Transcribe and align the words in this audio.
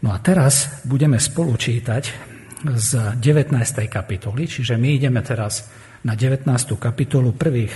No 0.00 0.16
a 0.16 0.18
teraz 0.24 0.80
budeme 0.88 1.20
spolu 1.20 1.60
čítať 1.60 2.04
z 2.64 2.90
19. 3.20 3.52
kapitoly, 3.88 4.48
čiže 4.48 4.80
my 4.80 4.96
ideme 4.96 5.20
teraz 5.20 5.68
na 6.04 6.16
19. 6.16 6.48
kapitolu 6.80 7.36
prvých 7.36 7.72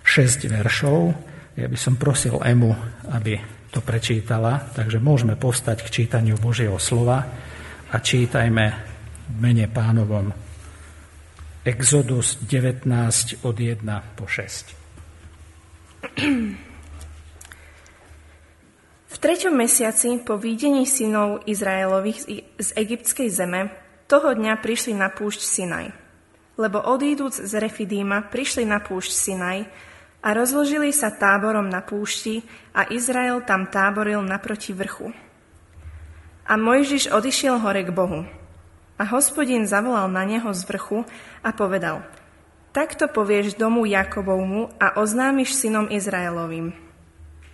6 0.00 0.48
veršov. 0.48 1.12
Ja 1.60 1.68
by 1.68 1.76
som 1.76 2.00
prosil 2.00 2.40
Emu, 2.40 2.72
aby 3.12 3.36
to 3.68 3.84
prečítala, 3.84 4.72
takže 4.72 4.96
môžeme 4.96 5.36
povstať 5.36 5.84
k 5.84 5.92
čítaniu 5.92 6.40
Božieho 6.40 6.80
slova 6.80 7.20
a 7.92 7.96
čítajme 8.00 8.64
v 9.28 9.36
mene 9.36 9.68
pánovom 9.68 10.32
Exodus 11.68 12.40
19 12.48 13.44
od 13.44 13.56
1 13.60 13.84
po 14.16 14.24
6. 14.24 14.72
V 19.18 19.26
treťom 19.26 19.50
mesiaci 19.50 20.22
po 20.22 20.38
výdení 20.38 20.86
synov 20.86 21.42
Izraelových 21.42 22.22
z 22.54 22.68
egyptskej 22.70 23.26
zeme 23.34 23.66
toho 24.06 24.30
dňa 24.30 24.62
prišli 24.62 24.94
na 24.94 25.10
púšť 25.10 25.42
Sinaj. 25.42 25.90
Lebo 26.54 26.78
odíduc 26.78 27.34
z 27.34 27.50
Refidíma 27.58 28.30
prišli 28.30 28.62
na 28.62 28.78
púšť 28.78 29.10
Sinaj 29.10 29.66
a 30.22 30.28
rozložili 30.38 30.94
sa 30.94 31.10
táborom 31.10 31.66
na 31.66 31.82
púšti 31.82 32.46
a 32.70 32.86
Izrael 32.94 33.42
tam 33.42 33.66
táboril 33.66 34.22
naproti 34.22 34.70
vrchu. 34.70 35.10
A 36.46 36.54
Mojžiš 36.54 37.10
odišiel 37.10 37.58
hore 37.58 37.82
k 37.82 37.90
Bohu. 37.90 38.22
A 38.94 39.02
hospodin 39.02 39.66
zavolal 39.66 40.06
na 40.14 40.22
neho 40.22 40.54
z 40.54 40.62
vrchu 40.62 41.02
a 41.42 41.50
povedal, 41.50 42.06
takto 42.70 43.10
povieš 43.10 43.58
domu 43.58 43.82
Jakobovmu 43.82 44.78
a 44.78 44.94
oznámiš 45.02 45.58
synom 45.58 45.90
Izraelovým. 45.90 46.86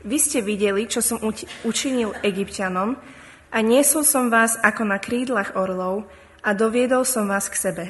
Vy 0.04 0.20
ste 0.20 0.44
videli, 0.44 0.84
čo 0.84 1.00
som 1.00 1.16
učinil 1.64 2.12
egyptianom 2.20 3.00
a 3.48 3.58
niesol 3.64 4.04
som 4.04 4.28
vás 4.28 4.60
ako 4.60 4.84
na 4.84 5.00
krídlach 5.00 5.56
orlov 5.56 6.04
a 6.44 6.52
doviedol 6.52 7.08
som 7.08 7.24
vás 7.24 7.48
k 7.48 7.56
sebe. 7.56 7.84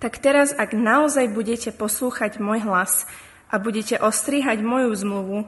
Tak 0.00 0.16
teraz, 0.24 0.56
ak 0.56 0.72
naozaj 0.72 1.28
budete 1.28 1.76
poslúchať 1.76 2.40
môj 2.40 2.64
hlas 2.64 3.04
a 3.52 3.60
budete 3.60 4.00
ostrihať 4.00 4.64
moju 4.64 4.96
zmluvu, 4.96 5.38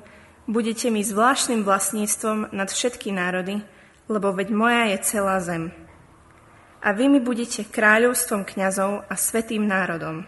budete 0.44 0.92
mi 0.92 1.00
zvláštnym 1.00 1.64
vlastníctvom 1.64 2.52
nad 2.52 2.68
všetky 2.68 3.08
národy, 3.16 3.64
lebo 4.12 4.36
veď 4.36 4.48
moja 4.52 4.92
je 4.92 4.98
celá 5.08 5.40
zem 5.40 5.72
a 6.86 6.94
vy 6.94 7.10
mi 7.10 7.18
budete 7.18 7.66
kráľovstvom 7.66 8.46
kňazov 8.46 9.02
a 9.10 9.14
svetým 9.18 9.66
národom. 9.66 10.22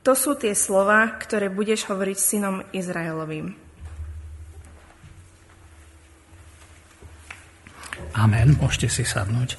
To 0.00 0.16
sú 0.16 0.32
tie 0.32 0.56
slova, 0.56 1.20
ktoré 1.20 1.52
budeš 1.52 1.84
hovoriť 1.84 2.16
synom 2.16 2.64
Izraelovým. 2.72 3.67
Amen. 8.16 8.58
Môžete 8.58 8.88
si 8.90 9.04
sadnúť. 9.06 9.54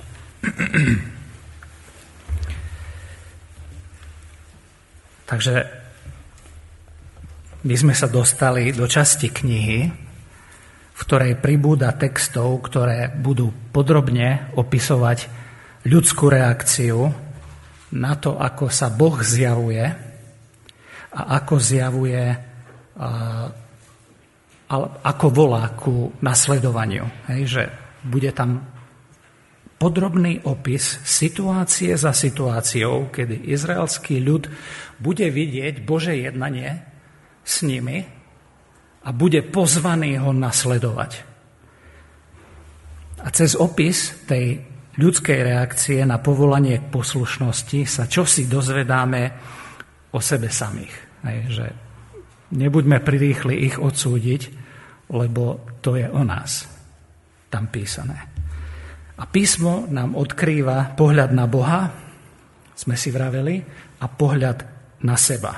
Takže 5.29 5.55
my 7.59 7.75
sme 7.75 7.93
sa 7.93 8.07
dostali 8.09 8.73
do 8.73 8.87
časti 8.89 9.29
knihy, 9.29 9.79
v 10.99 11.01
ktorej 11.07 11.37
pribúda 11.39 11.93
textov, 11.95 12.65
ktoré 12.65 13.13
budú 13.13 13.51
podrobne 13.71 14.51
opisovať 14.57 15.29
ľudskú 15.87 16.27
reakciu 16.27 17.07
na 17.95 18.13
to, 18.19 18.35
ako 18.35 18.67
sa 18.67 18.91
Boh 18.91 19.15
zjavuje 19.21 19.85
a 21.09 21.21
ako 21.39 21.55
zjavuje, 21.61 22.35
ako 25.03 25.27
volá 25.29 25.71
ku 25.77 26.13
nasledovaniu. 26.19 27.05
Hej, 27.31 27.41
že 27.47 27.63
bude 28.03 28.31
tam 28.31 28.79
podrobný 29.79 30.43
opis 30.43 30.99
situácie 31.07 31.95
za 31.95 32.11
situáciou, 32.11 33.07
kedy 33.07 33.47
izraelský 33.47 34.19
ľud 34.19 34.51
bude 34.99 35.31
vidieť 35.31 35.87
Bože 35.87 36.19
jednanie 36.19 36.83
s 37.47 37.63
nimi 37.63 38.03
a 38.99 39.09
bude 39.15 39.39
pozvaný 39.47 40.19
ho 40.19 40.35
nasledovať. 40.35 41.11
A 43.23 43.27
cez 43.31 43.55
opis 43.55 44.27
tej 44.27 44.59
ľudskej 44.99 45.39
reakcie 45.47 46.03
na 46.03 46.19
povolanie 46.19 46.83
k 46.83 46.91
poslušnosti 46.91 47.79
sa 47.87 48.03
čosi 48.03 48.51
dozvedáme 48.51 49.21
o 50.11 50.19
sebe 50.19 50.51
samých. 50.51 51.23
Hej, 51.23 51.39
že 51.47 51.67
nebuďme 52.51 52.99
prirýchli 52.99 53.63
ich 53.63 53.75
odsúdiť, 53.79 54.41
lebo 55.11 55.63
to 55.79 55.95
je 55.95 56.07
o 56.11 56.23
nás 56.27 56.78
tam 57.49 57.67
písané. 57.67 58.17
A 59.19 59.27
písmo 59.27 59.89
nám 59.91 60.15
odkrýva 60.15 60.95
pohľad 60.95 61.35
na 61.35 61.43
Boha, 61.49 61.91
sme 62.71 62.95
si 62.95 63.11
vraveli, 63.11 63.59
a 63.99 64.05
pohľad 64.07 64.57
na 65.03 65.19
seba. 65.19 65.51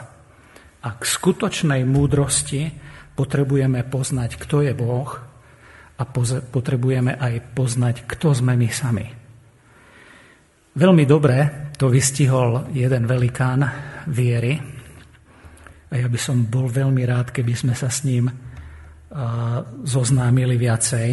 A 0.82 0.90
k 0.98 1.04
skutočnej 1.06 1.86
múdrosti 1.86 2.74
potrebujeme 3.14 3.86
poznať, 3.86 4.42
kto 4.42 4.66
je 4.66 4.74
Boh 4.74 5.14
a 5.94 6.04
potrebujeme 6.50 7.14
aj 7.14 7.54
poznať, 7.54 8.10
kto 8.10 8.34
sme 8.34 8.58
my 8.58 8.70
sami. 8.74 9.06
Veľmi 10.74 11.06
dobre 11.06 11.70
to 11.78 11.92
vystihol 11.92 12.74
jeden 12.74 13.06
velikán 13.06 13.62
viery 14.10 14.58
a 15.92 15.94
ja 15.94 16.08
by 16.10 16.18
som 16.18 16.50
bol 16.50 16.66
veľmi 16.66 17.04
rád, 17.06 17.30
keby 17.30 17.54
sme 17.54 17.74
sa 17.78 17.94
s 17.94 18.02
ním 18.08 18.26
zoznámili 19.86 20.58
viacej. 20.58 21.10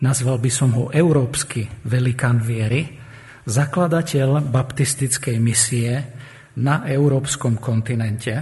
Nazval 0.00 0.40
by 0.40 0.50
som 0.50 0.72
ho 0.72 0.88
Európsky 0.88 1.68
velikán 1.84 2.40
viery, 2.40 2.88
zakladateľ 3.44 4.48
baptistickej 4.48 5.36
misie 5.36 5.92
na 6.56 6.88
európskom 6.88 7.60
kontinente, 7.60 8.32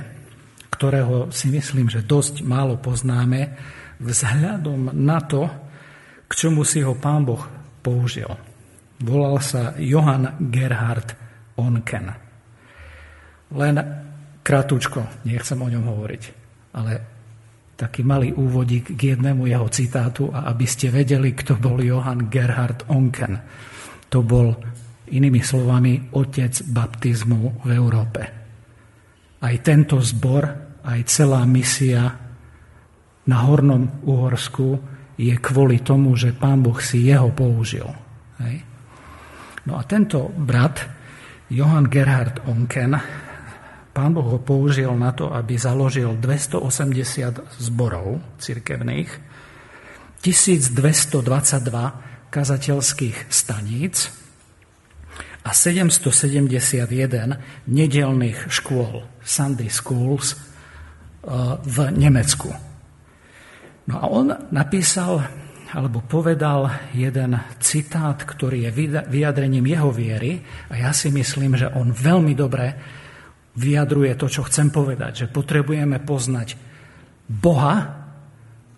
ktorého 0.70 1.34
si 1.34 1.50
myslím, 1.50 1.90
že 1.90 2.06
dosť 2.06 2.46
málo 2.46 2.78
poznáme, 2.78 3.58
vzhľadom 3.98 4.94
na 4.94 5.18
to, 5.26 5.50
k 6.30 6.32
čomu 6.32 6.62
si 6.62 6.78
ho 6.78 6.94
pán 6.94 7.26
Boh 7.26 7.42
použil. 7.82 8.30
Volal 9.02 9.42
sa 9.42 9.74
Johann 9.82 10.38
Gerhard 10.54 11.14
Onken. 11.58 12.06
Len 13.50 13.76
kratučko, 14.46 15.26
nechcem 15.26 15.58
o 15.58 15.66
ňom 15.66 15.84
hovoriť, 15.90 16.22
ale 16.78 17.17
taký 17.78 18.02
malý 18.02 18.34
úvodík 18.34 18.98
k 18.98 19.14
jednému 19.14 19.46
jeho 19.46 19.70
citátu 19.70 20.34
a 20.34 20.50
aby 20.50 20.66
ste 20.66 20.90
vedeli, 20.90 21.30
kto 21.30 21.54
bol 21.62 21.78
Johann 21.78 22.26
Gerhard 22.26 22.90
Onken. 22.90 23.38
To 24.10 24.26
bol 24.26 24.50
inými 25.14 25.38
slovami 25.38 26.10
otec 26.10 26.66
baptizmu 26.66 27.62
v 27.62 27.70
Európe. 27.70 28.22
Aj 29.38 29.54
tento 29.62 30.02
zbor, 30.02 30.42
aj 30.82 31.00
celá 31.06 31.46
misia 31.46 32.02
na 33.30 33.38
Hornom 33.46 34.02
Uhorsku 34.02 34.68
je 35.14 35.34
kvôli 35.38 35.78
tomu, 35.86 36.18
že 36.18 36.34
pán 36.34 36.58
Boh 36.58 36.82
si 36.82 37.06
jeho 37.06 37.30
použil. 37.30 37.86
Hej. 38.42 38.66
No 39.70 39.78
a 39.78 39.86
tento 39.86 40.34
brat, 40.34 40.82
Johann 41.46 41.86
Gerhard 41.86 42.42
Onken, 42.50 42.98
pán 43.98 44.14
Boh 44.14 44.22
ho 44.22 44.38
použil 44.38 44.94
na 44.94 45.10
to, 45.10 45.26
aby 45.34 45.58
založil 45.58 46.14
280 46.22 47.58
zborov 47.58 48.22
cirkevných, 48.38 49.10
1222 50.22 52.30
kazateľských 52.30 53.26
staníc 53.26 54.14
a 55.42 55.50
771 55.50 57.42
nedelných 57.66 58.46
škôl, 58.46 59.02
Sunday 59.18 59.66
schools, 59.66 60.30
eh, 60.30 60.38
v 61.58 61.76
Nemecku. 61.90 62.54
No 63.90 63.94
a 63.98 64.06
on 64.14 64.30
napísal 64.54 65.26
alebo 65.74 66.06
povedal 66.06 66.70
jeden 66.94 67.34
citát, 67.60 68.16
ktorý 68.16 68.70
je 68.70 69.04
vyjadrením 69.10 69.66
jeho 69.68 69.92
viery 69.92 70.40
a 70.70 70.86
ja 70.86 70.94
si 70.94 71.10
myslím, 71.12 71.58
že 71.60 71.68
on 71.68 71.92
veľmi 71.92 72.32
dobre 72.32 72.72
vyjadruje 73.58 74.14
to, 74.14 74.30
čo 74.30 74.46
chcem 74.46 74.70
povedať, 74.70 75.26
že 75.26 75.32
potrebujeme 75.32 75.98
poznať 75.98 76.54
Boha 77.26 77.76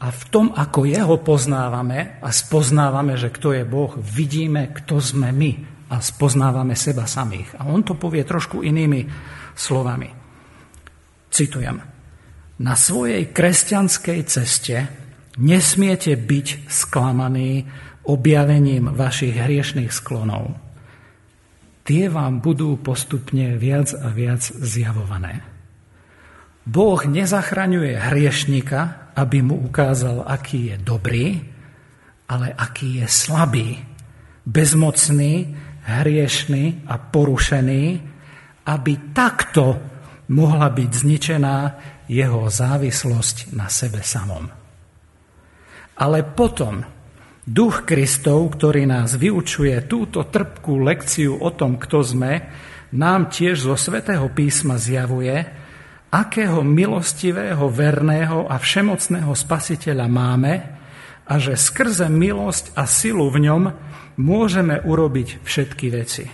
a 0.00 0.06
v 0.08 0.22
tom, 0.32 0.56
ako 0.56 0.88
jeho 0.88 1.20
poznávame 1.20 2.16
a 2.24 2.32
spoznávame, 2.32 3.20
že 3.20 3.28
kto 3.28 3.52
je 3.52 3.64
Boh, 3.68 3.92
vidíme, 4.00 4.72
kto 4.72 4.96
sme 4.96 5.28
my 5.36 5.52
a 5.92 6.00
spoznávame 6.00 6.72
seba 6.72 7.04
samých. 7.04 7.60
A 7.60 7.68
on 7.68 7.84
to 7.84 8.00
povie 8.00 8.24
trošku 8.24 8.64
inými 8.64 9.04
slovami. 9.52 10.08
Citujem. 11.28 11.76
Na 12.60 12.74
svojej 12.76 13.28
kresťanskej 13.28 14.20
ceste 14.24 14.76
Nesmiete 15.40 16.18
byť 16.18 16.68
sklamaní 16.68 17.64
objavením 18.04 18.92
vašich 18.92 19.38
hriešných 19.38 19.88
sklonov. 19.88 20.52
Tie 21.84 22.12
vám 22.12 22.44
budú 22.44 22.76
postupne 22.78 23.56
viac 23.56 23.92
a 23.96 24.12
viac 24.12 24.44
zjavované. 24.44 25.42
Boh 26.68 27.00
nezachraňuje 27.02 27.96
hriešnika, 27.96 29.10
aby 29.16 29.42
mu 29.42 29.58
ukázal, 29.64 30.22
aký 30.28 30.70
je 30.70 30.76
dobrý, 30.78 31.26
ale 32.30 32.52
aký 32.54 33.02
je 33.02 33.06
slabý, 33.10 33.68
bezmocný, 34.46 35.56
hriešný 35.82 36.86
a 36.86 36.94
porušený, 37.00 37.84
aby 38.70 38.92
takto 39.10 39.80
mohla 40.30 40.70
byť 40.70 40.90
zničená 40.94 41.56
jeho 42.06 42.46
závislosť 42.46 43.56
na 43.56 43.66
sebe 43.66 44.04
samom. 44.04 44.46
Ale 45.98 46.22
potom 46.22 46.86
duch 47.44 47.88
Kristov, 47.88 48.56
ktorý 48.56 48.84
nás 48.84 49.16
vyučuje 49.16 49.76
túto 49.88 50.26
trpkú 50.28 50.80
lekciu 50.84 51.40
o 51.40 51.50
tom, 51.52 51.80
kto 51.80 52.04
sme, 52.04 52.32
nám 52.90 53.30
tiež 53.30 53.70
zo 53.70 53.76
svätého 53.78 54.26
písma 54.34 54.74
zjavuje, 54.76 55.46
akého 56.10 56.66
milostivého, 56.66 57.70
verného 57.70 58.50
a 58.50 58.58
všemocného 58.58 59.30
spasiteľa 59.30 60.06
máme 60.10 60.54
a 61.30 61.34
že 61.38 61.54
skrze 61.54 62.10
milosť 62.10 62.74
a 62.74 62.82
silu 62.90 63.30
v 63.30 63.46
ňom 63.46 63.62
môžeme 64.18 64.82
urobiť 64.82 65.46
všetky 65.46 65.86
veci. 65.94 66.26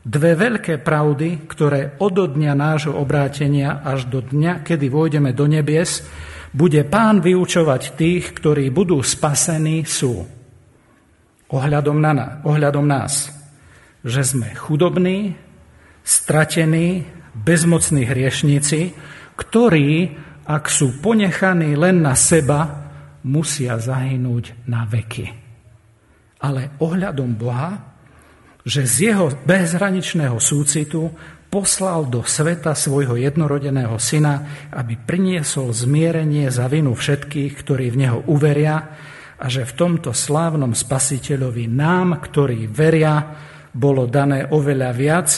Dve 0.00 0.32
veľké 0.34 0.82
pravdy, 0.82 1.46
ktoré 1.46 1.94
od 2.02 2.16
dňa 2.18 2.52
nášho 2.56 2.96
obrátenia 2.96 3.84
až 3.84 4.08
do 4.10 4.24
dňa, 4.24 4.66
kedy 4.66 4.88
vôjdeme 4.90 5.30
do 5.30 5.46
nebies, 5.46 6.02
bude 6.50 6.82
pán 6.86 7.22
vyučovať 7.22 7.94
tých, 7.94 8.34
ktorí 8.34 8.70
budú 8.74 9.00
spasení, 9.00 9.86
sú 9.86 10.26
ohľadom, 11.50 11.98
na, 11.98 12.42
ohľadom 12.46 12.86
nás, 12.86 13.30
že 14.02 14.22
sme 14.22 14.54
chudobní, 14.54 15.34
stratení, 16.02 17.06
bezmocní 17.34 18.06
hriešníci, 18.06 18.94
ktorí, 19.38 20.14
ak 20.46 20.66
sú 20.66 20.98
ponechaní 20.98 21.78
len 21.78 22.02
na 22.02 22.18
seba, 22.18 22.90
musia 23.22 23.78
zahynúť 23.78 24.66
na 24.66 24.88
veky. 24.88 25.26
Ale 26.40 26.74
ohľadom 26.80 27.30
Boha 27.36 27.90
že 28.64 28.84
z 28.84 28.96
jeho 29.12 29.32
bezhraničného 29.32 30.36
súcitu 30.36 31.08
poslal 31.50 32.06
do 32.06 32.22
sveta 32.22 32.78
svojho 32.78 33.18
jednorodeného 33.18 33.98
syna, 33.98 34.66
aby 34.70 34.94
priniesol 34.94 35.74
zmierenie 35.74 36.46
za 36.48 36.70
vinu 36.70 36.94
všetkých, 36.94 37.52
ktorí 37.58 37.90
v 37.90 38.00
neho 38.06 38.18
uveria 38.30 38.86
a 39.34 39.44
že 39.50 39.66
v 39.66 39.76
tomto 39.76 40.14
slávnom 40.14 40.70
spasiteľovi 40.72 41.66
nám, 41.66 42.22
ktorí 42.22 42.70
veria, 42.70 43.34
bolo 43.74 44.06
dané 44.06 44.46
oveľa 44.46 44.90
viac, 44.94 45.28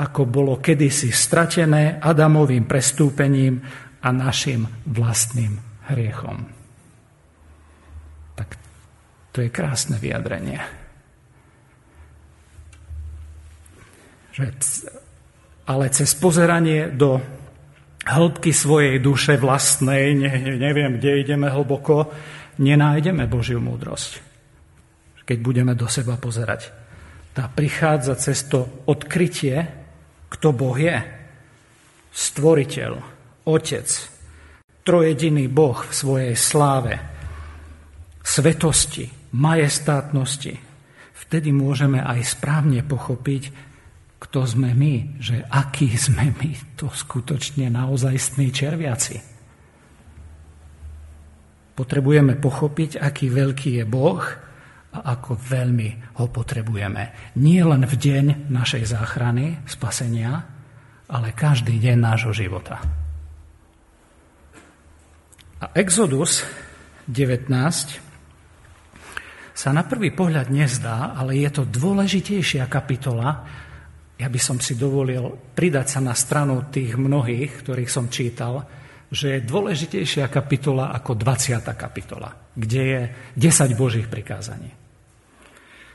ako 0.00 0.24
bolo 0.24 0.56
kedysi 0.60 1.12
stratené 1.12 2.00
Adamovým 2.00 2.64
prestúpením 2.64 3.60
a 4.00 4.08
našim 4.16 4.64
vlastným 4.88 5.60
hriechom. 5.92 6.48
Tak 8.32 8.48
to 9.36 9.44
je 9.44 9.50
krásne 9.52 10.00
vyjadrenie. 10.00 10.60
Že, 14.32 14.46
ale 15.70 15.86
cez 15.94 16.18
pozeranie 16.18 16.90
do 16.90 17.22
hĺbky 18.02 18.50
svojej 18.50 18.98
duše 18.98 19.38
vlastnej, 19.38 20.18
ne, 20.18 20.58
neviem, 20.58 20.98
kde 20.98 21.22
ideme 21.22 21.46
hlboko, 21.46 22.10
nenájdeme 22.58 23.30
Božiu 23.30 23.62
múdrosť. 23.62 24.18
Keď 25.22 25.38
budeme 25.38 25.78
do 25.78 25.86
seba 25.86 26.18
pozerať. 26.18 26.74
Tá 27.30 27.46
prichádza 27.46 28.18
cez 28.18 28.50
to 28.50 28.82
odkrytie, 28.90 29.62
kto 30.26 30.50
Boh 30.50 30.74
je. 30.74 30.98
Stvoriteľ, 32.10 32.92
Otec, 33.46 33.86
trojediný 34.82 35.46
Boh 35.46 35.78
v 35.78 35.92
svojej 35.94 36.34
sláve, 36.34 36.98
svetosti, 38.26 39.06
majestátnosti. 39.38 40.58
Vtedy 41.14 41.54
môžeme 41.54 42.02
aj 42.02 42.26
správne 42.26 42.82
pochopiť, 42.82 43.69
kto 44.20 44.44
sme 44.44 44.76
my, 44.76 45.16
že 45.16 45.40
akí 45.48 45.96
sme 45.96 46.36
my, 46.36 46.76
to 46.76 46.92
skutočne 46.92 47.72
naozajstní 47.72 48.52
červiaci. 48.52 49.16
Potrebujeme 51.72 52.36
pochopiť, 52.36 53.00
aký 53.00 53.32
veľký 53.32 53.80
je 53.80 53.84
Boh 53.88 54.20
a 54.92 54.98
ako 55.16 55.40
veľmi 55.40 56.20
ho 56.20 56.28
potrebujeme. 56.28 57.32
Nie 57.40 57.64
len 57.64 57.88
v 57.88 57.94
deň 57.96 58.52
našej 58.52 58.92
záchrany, 58.92 59.64
spasenia, 59.64 60.44
ale 61.08 61.32
každý 61.32 61.80
deň 61.80 61.96
nášho 61.96 62.36
života. 62.36 62.76
A 65.60 65.66
Exodus 65.72 66.44
19 67.08 67.48
sa 69.56 69.70
na 69.72 69.84
prvý 69.84 70.12
pohľad 70.12 70.52
nezdá, 70.52 71.16
ale 71.16 71.40
je 71.40 71.50
to 71.52 71.64
dôležitejšia 71.64 72.68
kapitola, 72.68 73.44
ja 74.20 74.28
by 74.28 74.36
som 74.36 74.60
si 74.60 74.76
dovolil 74.76 75.56
pridať 75.56 75.96
sa 75.96 76.00
na 76.04 76.12
stranu 76.12 76.68
tých 76.68 76.92
mnohých, 77.00 77.64
ktorých 77.64 77.88
som 77.88 78.12
čítal, 78.12 78.68
že 79.08 79.40
je 79.40 79.48
dôležitejšia 79.48 80.28
kapitola 80.28 80.92
ako 80.92 81.16
20. 81.16 81.64
kapitola, 81.72 82.30
kde 82.52 82.82
je 82.84 83.02
10 83.40 83.80
Božích 83.80 84.06
prikázaní. 84.12 84.70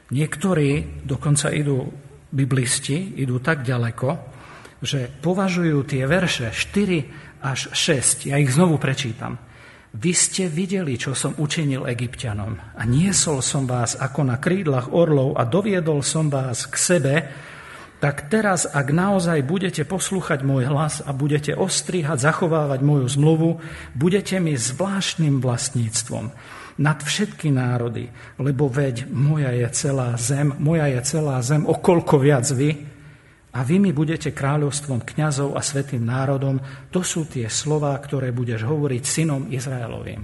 Niektorí 0.09 1.01
dokonca 1.05 1.53
idú, 1.53 1.85
biblisti, 2.33 3.13
idú 3.21 3.37
tak 3.39 3.61
ďaleko, 3.61 4.33
že 4.81 5.07
považujú 5.21 5.85
tie 5.85 6.03
verše 6.09 6.49
4 6.49 7.45
až 7.45 7.69
6, 7.71 8.33
ja 8.33 8.41
ich 8.41 8.49
znovu 8.51 8.81
prečítam. 8.81 9.37
Vy 9.95 10.11
ste 10.11 10.51
videli, 10.51 10.99
čo 10.99 11.15
som 11.15 11.37
učinil 11.39 11.87
egyptianom 11.87 12.59
a 12.75 12.83
niesol 12.83 13.39
som 13.39 13.63
vás 13.63 13.95
ako 13.95 14.27
na 14.27 14.41
krídlach 14.41 14.91
orlov 14.91 15.39
a 15.39 15.47
doviedol 15.47 16.03
som 16.03 16.27
vás 16.27 16.67
k 16.67 16.75
sebe, 16.75 17.13
tak 18.05 18.29
teraz, 18.29 18.69
ak 18.69 18.93
naozaj 18.93 19.41
budete 19.41 19.81
poslúchať 19.81 20.45
môj 20.45 20.69
hlas 20.69 21.01
a 21.01 21.09
budete 21.09 21.57
ostrihať, 21.57 22.21
zachovávať 22.21 22.85
moju 22.85 23.09
zmluvu, 23.09 23.49
budete 23.97 24.37
mi 24.37 24.53
zvláštnym 24.53 25.41
vlastníctvom 25.41 26.29
nad 26.77 27.01
všetky 27.01 27.49
národy, 27.49 28.13
lebo 28.37 28.69
veď 28.69 29.09
moja 29.09 29.49
je 29.57 29.65
celá 29.73 30.13
zem, 30.21 30.53
moja 30.61 30.85
je 30.85 31.01
celá 31.01 31.41
zem, 31.41 31.65
okolko 31.65 32.21
viac 32.21 32.45
vy, 32.53 32.93
a 33.57 33.65
vy 33.65 33.81
mi 33.81 33.89
budete 33.89 34.35
kráľovstvom 34.35 35.01
kňazov 35.01 35.57
a 35.57 35.63
svetým 35.63 36.05
národom. 36.05 36.59
To 36.91 37.01
sú 37.01 37.23
tie 37.23 37.47
slova, 37.47 37.95
ktoré 38.03 38.35
budeš 38.35 38.67
hovoriť 38.67 39.03
synom 39.07 39.47
Izraelovým. 39.47 40.21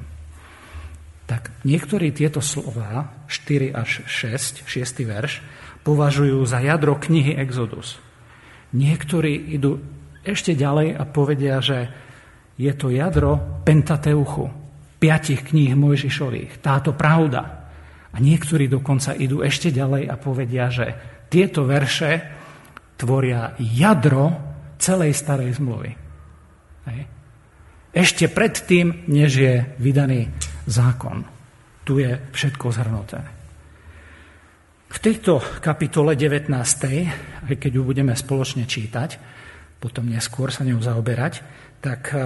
Tak 1.31 1.63
niektorí 1.63 2.11
tieto 2.11 2.43
slova, 2.43 3.25
4 3.31 3.71
až 3.71 4.03
6, 4.03 4.67
6. 4.67 5.07
verš, 5.07 5.39
považujú 5.81 6.45
za 6.45 6.61
jadro 6.61 6.97
knihy 6.97 7.37
Exodus. 7.37 7.97
Niektorí 8.71 9.57
idú 9.57 9.81
ešte 10.21 10.53
ďalej 10.53 10.95
a 10.95 11.03
povedia, 11.09 11.57
že 11.59 11.89
je 12.55 12.71
to 12.77 12.93
jadro 12.93 13.61
Pentateuchu, 13.65 14.45
piatich 15.01 15.49
kníh 15.49 15.73
Mojžišových, 15.73 16.61
táto 16.61 16.93
pravda. 16.93 17.41
A 18.11 18.17
niektorí 18.19 18.69
dokonca 18.69 19.17
idú 19.17 19.41
ešte 19.41 19.73
ďalej 19.73 20.05
a 20.11 20.15
povedia, 20.19 20.69
že 20.69 20.87
tieto 21.31 21.65
verše 21.65 22.21
tvoria 22.99 23.57
jadro 23.57 24.35
celej 24.77 25.17
starej 25.17 25.57
zmluvy. 25.57 25.91
Hej. 26.91 27.01
Ešte 27.91 28.29
predtým, 28.29 29.09
než 29.09 29.31
je 29.35 29.55
vydaný 29.79 30.29
zákon. 30.69 31.25
Tu 31.83 32.05
je 32.05 32.11
všetko 32.31 32.65
zhrnuté. 32.71 33.40
V 34.91 34.97
tejto 34.99 35.39
kapitole 35.63 36.19
19, 36.19 36.51
aj 36.51 37.55
keď 37.55 37.71
ju 37.71 37.83
budeme 37.87 38.11
spoločne 38.11 38.67
čítať, 38.67 39.09
potom 39.79 40.11
neskôr 40.11 40.51
sa 40.51 40.67
ňou 40.67 40.83
zaoberať, 40.83 41.41
tak 41.79 42.11
e, 42.11 42.19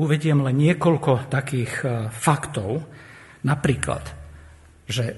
uvediem 0.00 0.40
len 0.40 0.56
niekoľko 0.56 1.28
takých 1.28 1.72
e, 1.84 1.86
faktov. 2.08 2.88
Napríklad, 3.44 4.02
že 4.88 5.14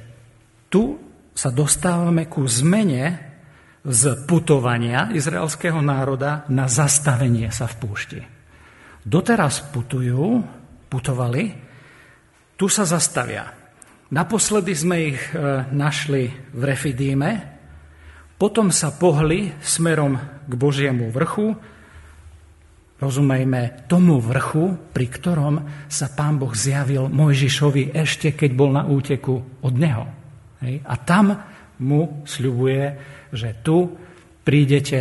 tu 0.67 0.99
sa 1.33 1.55
dostávame 1.55 2.27
ku 2.27 2.45
zmene 2.45 3.05
z 3.87 4.27
putovania 4.27 5.15
izraelského 5.15 5.79
národa 5.79 6.45
na 6.51 6.67
zastavenie 6.67 7.49
sa 7.55 7.71
v 7.71 7.75
púšti. 7.79 8.21
Doteraz 9.07 9.71
putujú, 9.71 10.43
putovali, 10.91 11.55
tu 12.59 12.67
sa 12.67 12.83
zastavia. 12.83 13.58
Naposledy 14.09 14.73
sme 14.73 14.97
ich 15.12 15.21
e, 15.33 15.69
našli 15.69 16.33
v 16.57 16.62
Refidíme, 16.65 17.31
potom 18.41 18.73
sa 18.73 18.95
pohli 18.95 19.53
smerom 19.61 20.17
k 20.49 20.53
Božiemu 20.57 21.12
vrchu, 21.12 21.53
rozumejme 22.97 23.85
tomu 23.85 24.17
vrchu, 24.17 24.79
pri 24.97 25.07
ktorom 25.12 25.55
sa 25.93 26.09
pán 26.09 26.41
Boh 26.41 26.57
zjavil 26.57 27.12
Mojžišovi 27.12 27.93
ešte, 27.93 28.33
keď 28.33 28.50
bol 28.57 28.71
na 28.73 28.88
úteku 28.88 29.61
od 29.61 29.75
neho. 29.77 30.07
A 30.65 30.95
tam 31.05 31.35
mu 31.85 32.25
sľubuje, 32.27 32.85
že 33.31 33.61
tu 33.61 33.93
prídete 34.43 35.00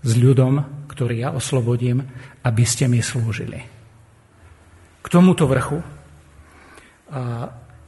s 0.00 0.12
ľudom, 0.14 0.86
ktorý 0.88 1.28
ja 1.28 1.30
oslobodím, 1.34 2.00
aby 2.46 2.64
ste 2.64 2.86
mi 2.86 3.02
slúžili. 3.02 3.60
K 5.02 5.06
tomuto 5.10 5.44
vrchu 5.50 5.82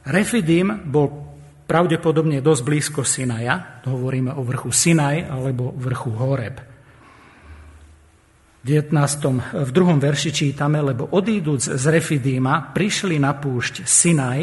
Refidim 0.09 0.89
bol 0.89 1.29
pravdepodobne 1.69 2.41
dosť 2.41 2.61
blízko 2.65 3.01
Sinaja, 3.05 3.85
hovoríme 3.85 4.33
o 4.33 4.41
vrchu 4.41 4.73
Sinaj 4.73 5.29
alebo 5.29 5.69
vrchu 5.77 6.09
Horeb. 6.17 6.57
V, 8.59 8.65
19, 8.65 8.91
v 9.55 9.69
druhom 9.71 10.01
verši 10.01 10.33
čítame, 10.33 10.81
lebo 10.81 11.13
odíduc 11.15 11.61
z 11.61 11.85
Refidíma 11.87 12.73
prišli 12.73 13.21
na 13.21 13.37
púšť 13.37 13.85
Sinaj 13.85 14.41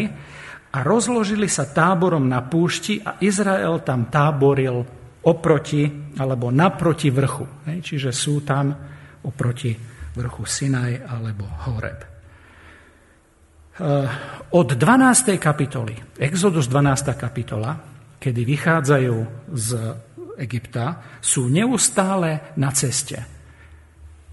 a 0.72 0.78
rozložili 0.86 1.50
sa 1.50 1.68
táborom 1.68 2.24
na 2.24 2.46
púšti 2.46 3.02
a 3.02 3.18
Izrael 3.20 3.82
tam 3.82 4.08
táboril 4.08 4.86
oproti 5.26 6.14
alebo 6.16 6.54
naproti 6.54 7.10
vrchu. 7.10 7.66
Čiže 7.66 8.14
sú 8.14 8.46
tam 8.46 8.70
oproti 9.26 9.74
vrchu 10.14 10.42
Sinaj 10.46 11.02
alebo 11.04 11.44
Horeb. 11.66 12.15
Eh, 13.76 14.08
od 14.56 14.72
12. 14.72 15.36
kapitoly, 15.36 16.16
Exodus 16.16 16.64
12. 16.64 17.12
kapitola, 17.12 17.76
kedy 18.16 18.40
vychádzajú 18.48 19.16
z 19.52 19.68
Egypta, 20.40 21.20
sú 21.20 21.52
neustále 21.52 22.56
na 22.56 22.72
ceste. 22.72 23.20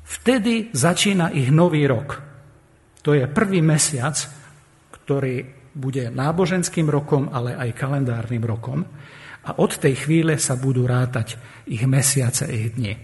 Vtedy 0.08 0.72
začína 0.72 1.36
ich 1.36 1.52
nový 1.52 1.84
rok. 1.84 2.24
To 3.04 3.12
je 3.12 3.28
prvý 3.28 3.60
mesiac, 3.60 4.16
ktorý 4.96 5.44
bude 5.76 6.08
náboženským 6.08 6.88
rokom, 6.88 7.28
ale 7.28 7.60
aj 7.60 7.76
kalendárnym 7.76 8.48
rokom. 8.48 8.80
A 9.44 9.60
od 9.60 9.76
tej 9.76 10.08
chvíle 10.08 10.40
sa 10.40 10.56
budú 10.56 10.88
rátať 10.88 11.36
ich 11.68 11.84
mesiace, 11.84 12.48
ich 12.48 12.80
dni. 12.80 12.96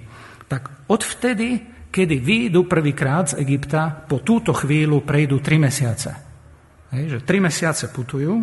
Tak 0.47 0.87
odvtedy, 0.87 1.59
kedy 1.91 2.15
výjdu 2.15 2.63
prvýkrát 2.63 3.35
z 3.35 3.43
Egypta, 3.43 3.91
po 4.07 4.23
túto 4.23 4.55
chvíľu 4.55 5.03
prejdú 5.03 5.43
tri 5.43 5.59
mesiace. 5.59 6.28
Hej, 6.89 7.03
že 7.05 7.19
tri 7.21 7.37
mesiace 7.37 7.93
putujú 7.93 8.33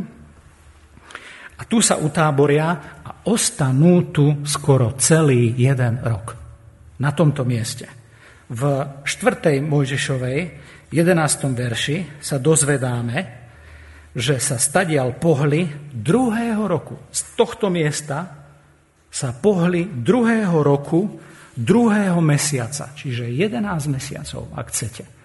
a 1.56 1.62
tu 1.66 1.82
sa 1.82 1.98
utáboria 1.98 3.00
a 3.02 3.26
ostanú 3.26 4.14
tu 4.14 4.46
skoro 4.46 4.94
celý 4.94 5.50
jeden 5.58 5.98
rok. 5.98 6.38
Na 7.02 7.10
tomto 7.10 7.42
mieste. 7.42 7.90
V 8.46 8.62
4. 9.02 9.58
Mojžišovej 9.66 10.38
11. 10.94 10.94
verši 11.58 12.22
sa 12.22 12.38
dozvedáme, 12.38 13.18
že 14.14 14.38
sa 14.38 14.62
stadial 14.62 15.18
pohli 15.18 15.66
druhého 15.90 16.70
roku. 16.70 16.94
Z 17.10 17.34
tohto 17.34 17.66
miesta 17.66 18.46
sa 19.10 19.34
pohli 19.34 19.90
druhého 19.90 20.62
roku, 20.62 21.18
druhého 21.58 22.22
mesiaca, 22.22 22.94
čiže 22.94 23.26
11 23.26 23.58
mesiacov, 23.90 24.54
ak 24.54 24.66
chcete 24.70 25.15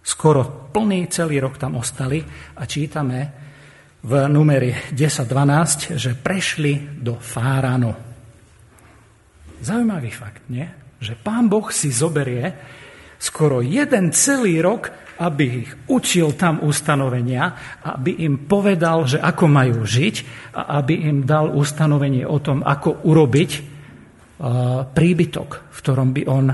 skoro 0.00 0.72
plný 0.72 1.06
celý 1.12 1.40
rok 1.40 1.60
tam 1.60 1.76
ostali 1.76 2.24
a 2.56 2.62
čítame 2.64 3.18
v 4.00 4.12
numeri 4.32 4.72
10.12, 4.96 6.00
že 6.00 6.16
prešli 6.16 7.00
do 7.04 7.20
Fáranu. 7.20 7.92
Zaujímavý 9.60 10.08
fakt, 10.08 10.48
nie? 10.48 10.64
Že 11.00 11.20
pán 11.20 11.52
Boh 11.52 11.68
si 11.68 11.92
zoberie 11.92 12.48
skoro 13.20 13.60
jeden 13.60 14.16
celý 14.16 14.64
rok, 14.64 14.88
aby 15.20 15.68
ich 15.68 15.70
učil 15.84 16.32
tam 16.32 16.64
ustanovenia, 16.64 17.76
aby 17.84 18.24
im 18.24 18.48
povedal, 18.48 19.04
že 19.04 19.20
ako 19.20 19.52
majú 19.52 19.84
žiť 19.84 20.16
a 20.56 20.80
aby 20.80 21.04
im 21.04 21.28
dal 21.28 21.52
ustanovenie 21.52 22.24
o 22.24 22.40
tom, 22.40 22.64
ako 22.64 23.04
urobiť 23.04 23.50
príbytok, 24.96 25.48
v 25.68 25.78
ktorom 25.84 26.16
by 26.16 26.22
on 26.24 26.46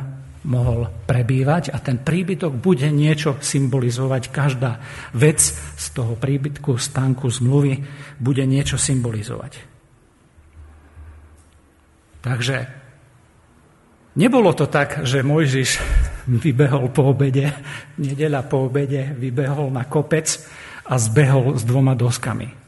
mohol 0.46 0.86
prebývať 1.04 1.74
a 1.74 1.82
ten 1.82 1.98
príbytok 1.98 2.54
bude 2.54 2.86
niečo 2.88 3.36
symbolizovať. 3.42 4.22
Každá 4.30 4.78
vec 5.18 5.42
z 5.52 5.86
toho 5.90 6.14
príbytku, 6.14 6.78
stánku 6.78 7.26
zmluvy 7.26 7.82
bude 8.22 8.46
niečo 8.46 8.78
symbolizovať. 8.78 9.52
Takže 12.22 12.56
nebolo 14.18 14.50
to 14.54 14.70
tak, 14.70 15.02
že 15.02 15.26
Mojžiš 15.26 15.70
vybehol 16.26 16.90
po 16.90 17.14
obede, 17.14 17.50
nedeľa 17.98 18.42
po 18.46 18.66
obede, 18.66 19.14
vybehol 19.14 19.70
na 19.70 19.86
kopec 19.86 20.26
a 20.86 20.94
zbehol 20.98 21.58
s 21.58 21.62
dvoma 21.66 21.94
doskami. 21.94 22.66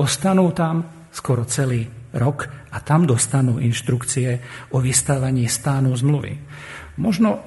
Ostanú 0.00 0.48
tam 0.56 1.08
skoro 1.12 1.44
celý 1.44 1.84
rok 2.16 2.61
a 2.72 2.80
tam 2.80 3.04
dostanú 3.04 3.60
inštrukcie 3.60 4.40
o 4.72 4.80
vystávaní 4.80 5.44
stánu 5.46 5.92
zmluvy. 5.92 6.40
Možno 6.96 7.44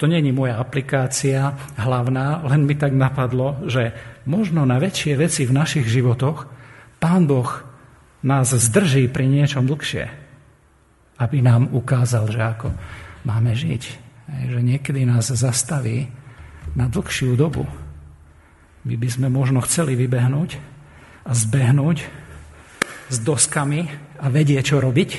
to 0.00 0.10
není 0.10 0.34
moja 0.34 0.58
aplikácia 0.58 1.54
hlavná, 1.78 2.42
len 2.48 2.66
mi 2.66 2.74
tak 2.74 2.90
napadlo, 2.90 3.62
že 3.70 3.94
možno 4.26 4.66
na 4.66 4.80
väčšie 4.82 5.14
veci 5.14 5.46
v 5.46 5.54
našich 5.54 5.86
životoch 5.86 6.48
Pán 6.98 7.26
Boh 7.26 7.50
nás 8.22 8.54
zdrží 8.54 9.10
pri 9.10 9.26
niečom 9.26 9.66
dlhšie, 9.66 10.06
aby 11.18 11.38
nám 11.42 11.70
ukázal, 11.74 12.30
že 12.30 12.40
ako 12.40 12.68
máme 13.26 13.54
žiť. 13.54 13.82
Že 14.48 14.58
niekedy 14.62 15.02
nás 15.02 15.30
zastaví 15.30 16.06
na 16.78 16.86
dlhšiu 16.86 17.34
dobu. 17.34 17.66
My 18.86 18.94
by 18.94 19.08
sme 19.10 19.28
možno 19.30 19.62
chceli 19.66 19.98
vybehnúť 19.98 20.58
a 21.26 21.30
zbehnúť 21.34 22.21
s 23.12 23.20
doskami 23.20 23.84
a 24.24 24.26
vedie, 24.32 24.56
čo 24.64 24.80
robiť, 24.80 25.10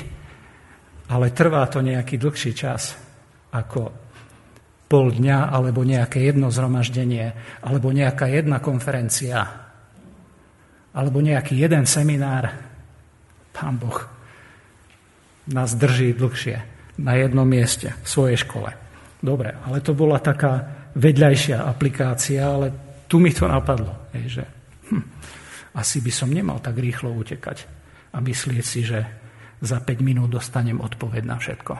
ale 1.14 1.30
trvá 1.30 1.62
to 1.70 1.78
nejaký 1.78 2.18
dlhší 2.18 2.52
čas 2.56 2.98
ako 3.54 3.80
pol 4.90 5.14
dňa 5.14 5.54
alebo 5.54 5.86
nejaké 5.86 6.26
jedno 6.26 6.50
zhromaždenie 6.50 7.30
alebo 7.62 7.94
nejaká 7.94 8.26
jedna 8.26 8.58
konferencia 8.58 9.46
alebo 10.94 11.18
nejaký 11.22 11.54
jeden 11.54 11.86
seminár. 11.86 12.50
Pán 13.54 13.78
Boh 13.78 13.98
nás 15.50 15.74
drží 15.78 16.18
dlhšie 16.18 16.56
na 16.98 17.14
jednom 17.18 17.46
mieste 17.46 17.94
v 18.02 18.08
svojej 18.08 18.38
škole. 18.42 18.70
Dobre, 19.22 19.54
ale 19.66 19.82
to 19.82 19.94
bola 19.94 20.18
taká 20.18 20.86
vedľajšia 20.94 21.62
aplikácia, 21.62 22.42
ale 22.44 22.66
tu 23.10 23.18
mi 23.18 23.34
to 23.34 23.50
napadlo, 23.50 24.10
že 24.14 24.44
hm, 24.90 25.04
asi 25.74 25.98
by 26.00 26.12
som 26.12 26.30
nemal 26.30 26.62
tak 26.62 26.78
rýchlo 26.78 27.10
utekať 27.10 27.83
a 28.14 28.22
myslieť 28.22 28.64
si, 28.64 28.86
že 28.86 29.02
za 29.58 29.82
5 29.82 29.98
minút 30.06 30.30
dostanem 30.30 30.78
odpoveď 30.78 31.22
na 31.26 31.36
všetko. 31.42 31.74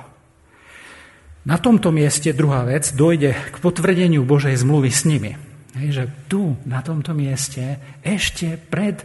Na 1.45 1.61
tomto 1.61 1.93
mieste 1.93 2.33
druhá 2.33 2.65
vec 2.65 2.91
dojde 2.97 3.37
k 3.53 3.57
potvrdeniu 3.61 4.25
Božej 4.25 4.57
zmluvy 4.65 4.91
s 4.91 5.05
nimi. 5.05 5.37
Hej, 5.77 5.89
že 5.93 6.05
tu, 6.27 6.57
na 6.65 6.81
tomto 6.81 7.13
mieste, 7.13 7.79
ešte 8.01 8.57
pred 8.57 9.05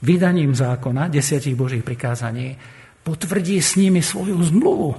vydaním 0.00 0.54
zákona, 0.54 1.10
desiatich 1.10 1.58
Božích 1.58 1.82
prikázaní, 1.82 2.54
potvrdí 3.02 3.58
s 3.58 3.74
nimi 3.74 3.98
svoju 3.98 4.38
zmluvu. 4.38 4.92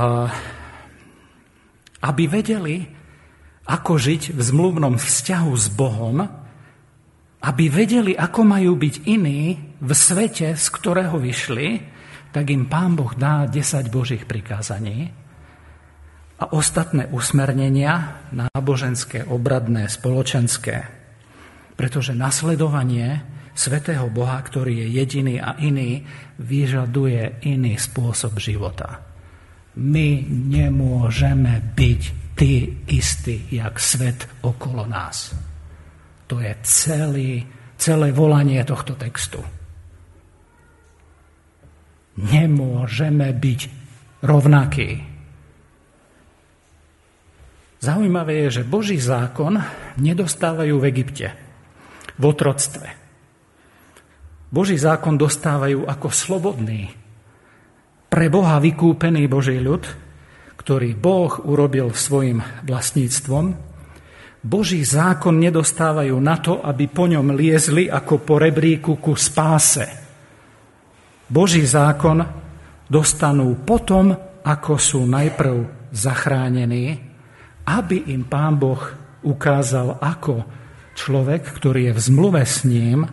A 0.00 0.32
aby 2.02 2.24
vedeli, 2.26 2.88
ako 3.68 4.00
žiť 4.00 4.32
v 4.32 4.40
zmluvnom 4.40 4.96
vzťahu 4.96 5.52
s 5.52 5.66
Bohom, 5.68 6.41
aby 7.42 7.64
vedeli, 7.66 8.14
ako 8.14 8.40
majú 8.46 8.78
byť 8.78 8.94
iní 9.10 9.58
v 9.82 9.90
svete, 9.90 10.54
z 10.54 10.66
ktorého 10.70 11.18
vyšli, 11.18 11.82
tak 12.30 12.48
im 12.48 12.70
Pán 12.70 12.94
Boh 12.94 13.12
dá 13.12 13.50
10 13.50 13.90
Božích 13.90 14.24
prikázaní 14.24 15.10
a 16.38 16.44
ostatné 16.54 17.06
usmernenia 17.10 18.24
náboženské, 18.34 19.26
obradné, 19.26 19.86
spoločenské. 19.90 20.86
Pretože 21.74 22.14
nasledovanie 22.14 23.22
svetého 23.52 24.08
Boha, 24.08 24.38
ktorý 24.40 24.86
je 24.86 24.88
jediný 25.02 25.36
a 25.42 25.58
iný, 25.60 26.02
vyžaduje 26.40 27.42
iný 27.46 27.74
spôsob 27.76 28.38
života. 28.38 29.02
My 29.76 30.24
nemôžeme 30.30 31.74
byť 31.74 32.02
tí 32.38 32.80
istí, 32.90 33.50
jak 33.52 33.76
svet 33.76 34.24
okolo 34.40 34.88
nás. 34.88 35.51
To 36.32 36.40
je 36.40 36.56
celý, 36.64 37.44
celé 37.76 38.08
volanie 38.08 38.56
tohto 38.64 38.96
textu. 38.96 39.44
Nemôžeme 42.16 43.28
byť 43.36 43.60
rovnakí. 44.24 45.04
Zaujímavé 47.84 48.48
je, 48.48 48.62
že 48.62 48.62
Boží 48.64 48.96
zákon 48.96 49.60
nedostávajú 50.00 50.80
v 50.80 50.88
Egypte, 50.88 51.36
v 52.16 52.22
otroctve. 52.24 52.88
Boží 54.48 54.80
zákon 54.80 55.20
dostávajú 55.20 55.84
ako 55.84 56.08
slobodný, 56.08 56.96
pre 58.08 58.32
Boha 58.32 58.56
vykúpený 58.56 59.28
Boží 59.28 59.60
ľud, 59.60 59.84
ktorý 60.56 60.96
Boh 60.96 61.32
urobil 61.44 61.92
svojim 61.92 62.40
vlastníctvom 62.64 63.71
Boží 64.42 64.82
zákon 64.82 65.38
nedostávajú 65.38 66.18
na 66.18 66.36
to, 66.42 66.58
aby 66.58 66.90
po 66.90 67.06
ňom 67.06 67.34
liezli 67.38 67.86
ako 67.86 68.26
po 68.26 68.42
rebríku 68.42 68.98
ku 68.98 69.14
spáse. 69.14 69.86
Boží 71.30 71.62
zákon 71.62 72.18
dostanú 72.90 73.62
potom, 73.62 74.10
ako 74.42 74.74
sú 74.74 75.06
najprv 75.06 75.88
zachránení 75.94 77.12
aby 77.66 78.10
im 78.10 78.26
pán 78.26 78.58
Boh 78.58 78.82
ukázal, 79.22 80.02
ako 80.02 80.42
človek, 80.98 81.46
ktorý 81.46 81.90
je 81.90 81.92
v 81.94 82.00
zmluve 82.10 82.42
s 82.42 82.66
ním, 82.66 83.06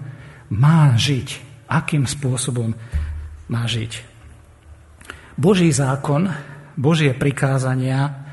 má 0.49 0.97
žiť. 0.97 1.49
Akým 1.69 2.09
spôsobom 2.09 2.73
má 3.45 3.63
žiť. 3.69 4.01
Boží 5.37 5.69
zákon, 5.69 6.33
Božie 6.73 7.13
prikázania 7.13 8.28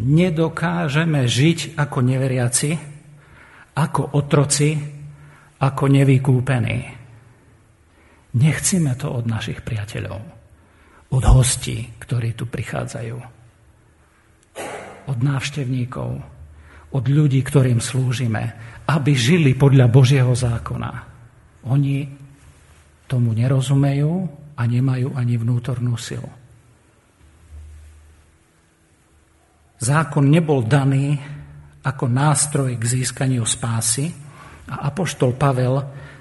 nedokážeme 0.00 1.28
žiť 1.28 1.76
ako 1.76 1.98
neveriaci, 2.00 2.70
ako 3.76 4.16
otroci, 4.16 4.80
ako 5.60 5.84
nevykúpení. 5.92 6.80
Nechcíme 8.30 8.96
to 8.96 9.12
od 9.12 9.28
našich 9.28 9.60
priateľov, 9.60 10.20
od 11.12 11.24
hostí, 11.28 11.84
ktorí 12.00 12.32
tu 12.32 12.48
prichádzajú, 12.48 13.18
od 15.10 15.18
návštevníkov, 15.20 16.10
od 16.90 17.04
ľudí, 17.06 17.42
ktorým 17.44 17.82
slúžime, 17.82 18.56
aby 18.88 19.12
žili 19.14 19.52
podľa 19.54 19.86
Božieho 19.90 20.32
zákona. 20.32 20.92
Oni 21.68 22.08
tomu 23.10 23.34
nerozumejú 23.34 24.12
a 24.56 24.62
nemajú 24.64 25.12
ani 25.18 25.34
vnútornú 25.36 25.98
silu. 25.98 26.39
Zákon 29.80 30.28
nebol 30.28 30.60
daný 30.68 31.16
ako 31.80 32.04
nástroj 32.12 32.76
k 32.76 32.84
získaniu 32.84 33.48
spásy 33.48 34.12
a 34.68 34.92
apoštol 34.92 35.40
Pavel 35.40 35.80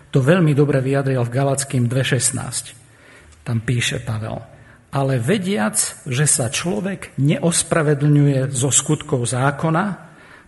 to 0.09 0.23
veľmi 0.23 0.55
dobre 0.55 0.79
vyjadril 0.79 1.19
v 1.27 1.33
Galackým 1.35 1.91
2.16. 1.91 3.43
Tam 3.43 3.59
píše 3.59 3.99
Pavel, 3.99 4.39
ale 4.95 5.19
vediac, 5.19 5.75
že 6.07 6.23
sa 6.23 6.47
človek 6.47 7.19
neospravedlňuje 7.19 8.47
zo 8.47 8.71
skutkov 8.71 9.27
zákona, 9.27 9.85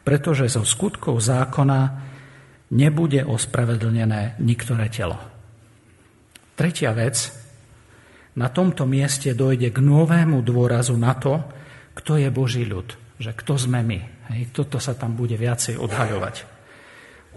pretože 0.07 0.47
zo 0.47 0.63
skutkov 0.63 1.19
zákona 1.19 1.79
nebude 2.71 3.27
ospravedlnené 3.27 4.39
niktoré 4.39 4.87
telo. 4.87 5.19
Tretia 6.55 6.95
vec, 6.95 7.27
na 8.39 8.47
tomto 8.47 8.87
mieste 8.87 9.35
dojde 9.35 9.75
k 9.75 9.83
novému 9.83 10.39
dôrazu 10.39 10.95
na 10.95 11.11
to, 11.19 11.43
kto 11.91 12.15
je 12.15 12.31
Boží 12.31 12.63
ľud 12.63 13.00
že 13.21 13.37
kto 13.37 13.53
sme 13.55 13.85
my. 13.85 13.99
Hej, 14.33 14.49
toto 14.51 14.81
sa 14.81 14.97
tam 14.97 15.13
bude 15.13 15.37
viacej 15.37 15.77
odhaľovať. 15.77 16.35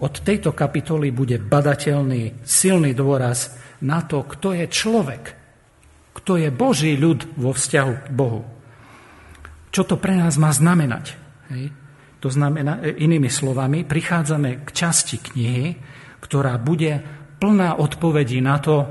Od 0.01 0.11
tejto 0.11 0.51
kapitoly 0.51 1.13
bude 1.15 1.39
badateľný, 1.39 2.43
silný 2.43 2.91
dôraz 2.91 3.55
na 3.85 4.03
to, 4.03 4.27
kto 4.27 4.51
je 4.51 4.65
človek, 4.67 5.23
kto 6.17 6.41
je 6.41 6.49
Boží 6.51 6.99
ľud 6.99 7.37
vo 7.39 7.55
vzťahu 7.55 7.93
k 8.03 8.09
Bohu. 8.11 8.43
Čo 9.71 9.87
to 9.87 9.95
pre 9.95 10.17
nás 10.17 10.35
má 10.35 10.51
znamenať? 10.51 11.15
Hej? 11.53 11.71
To 12.19 12.33
znamená, 12.33 12.81
e, 12.81 13.05
inými 13.05 13.29
slovami, 13.29 13.85
prichádzame 13.85 14.65
k 14.65 14.69
časti 14.73 15.21
knihy, 15.21 15.67
ktorá 16.23 16.57
bude 16.57 16.97
plná 17.37 17.77
odpovedí 17.77 18.41
na 18.41 18.57
to, 18.57 18.89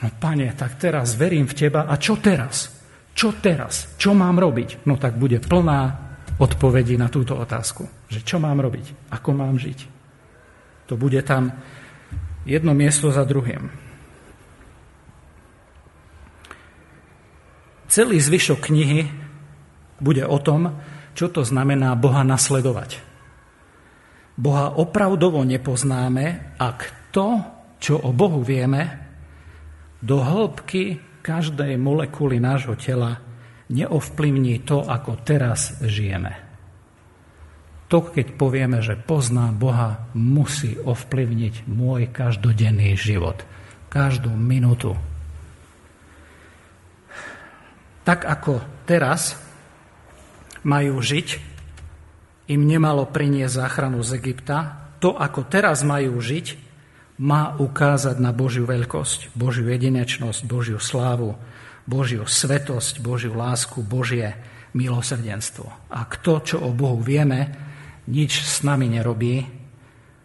no 0.00 0.08
pane, 0.16 0.54
tak 0.56 0.80
teraz 0.80 1.18
verím 1.18 1.44
v 1.44 1.54
teba 1.66 1.84
a 1.84 1.94
čo 2.00 2.16
teraz? 2.16 2.77
Čo 3.18 3.34
teraz? 3.34 3.98
Čo 3.98 4.14
mám 4.14 4.38
robiť? 4.38 4.86
No 4.86 4.94
tak 4.94 5.18
bude 5.18 5.42
plná 5.42 5.80
odpovedí 6.38 6.94
na 6.94 7.10
túto 7.10 7.34
otázku. 7.34 7.90
Že 8.06 8.20
čo 8.22 8.36
mám 8.38 8.62
robiť? 8.62 9.10
Ako 9.10 9.34
mám 9.34 9.58
žiť? 9.58 9.78
To 10.86 10.94
bude 10.94 11.18
tam 11.26 11.50
jedno 12.46 12.78
miesto 12.78 13.10
za 13.10 13.26
druhým. 13.26 13.74
Celý 17.90 18.22
zvyšok 18.22 18.70
knihy 18.70 19.10
bude 19.98 20.22
o 20.22 20.38
tom, 20.38 20.78
čo 21.18 21.26
to 21.26 21.42
znamená 21.42 21.98
Boha 21.98 22.22
nasledovať. 22.22 23.02
Boha 24.38 24.70
opravdovo 24.78 25.42
nepoznáme, 25.42 26.54
ak 26.54 27.10
to, 27.10 27.42
čo 27.82 27.98
o 27.98 28.14
Bohu 28.14 28.46
vieme, 28.46 29.10
do 29.98 30.22
hĺbky 30.22 31.07
každej 31.20 31.76
molekuly 31.76 32.38
nášho 32.38 32.78
tela 32.78 33.20
neovplyvní 33.68 34.64
to, 34.64 34.84
ako 34.84 35.20
teraz 35.22 35.76
žijeme. 35.84 36.48
To, 37.88 38.04
keď 38.04 38.36
povieme, 38.36 38.84
že 38.84 39.00
poznám 39.00 39.56
Boha, 39.56 40.12
musí 40.12 40.76
ovplyvniť 40.76 41.64
môj 41.68 42.12
každodenný 42.12 42.92
život. 43.00 43.40
Každú 43.88 44.28
minútu. 44.28 44.92
Tak 48.04 48.28
ako 48.28 48.60
teraz 48.84 49.40
majú 50.64 51.00
žiť, 51.00 51.40
im 52.48 52.64
nemalo 52.64 53.08
priniesť 53.08 53.56
záchranu 53.56 54.00
z 54.04 54.20
Egypta, 54.20 54.88
to, 55.00 55.16
ako 55.16 55.48
teraz 55.48 55.80
majú 55.84 56.20
žiť, 56.20 56.67
má 57.18 57.58
ukázať 57.58 58.22
na 58.22 58.30
Božiu 58.30 58.62
veľkosť, 58.62 59.34
Božiu 59.34 59.66
jedinečnosť, 59.68 60.46
Božiu 60.46 60.78
slávu, 60.78 61.34
Božiu 61.82 62.22
svetosť, 62.24 63.02
Božiu 63.02 63.34
lásku, 63.34 63.82
Božie 63.82 64.38
milosrdenstvo. 64.76 65.66
Ak 65.90 66.22
to, 66.22 66.38
čo 66.44 66.56
o 66.62 66.70
Bohu 66.70 67.02
vieme, 67.02 67.50
nič 68.06 68.46
s 68.46 68.62
nami 68.62 68.86
nerobí, 68.86 69.42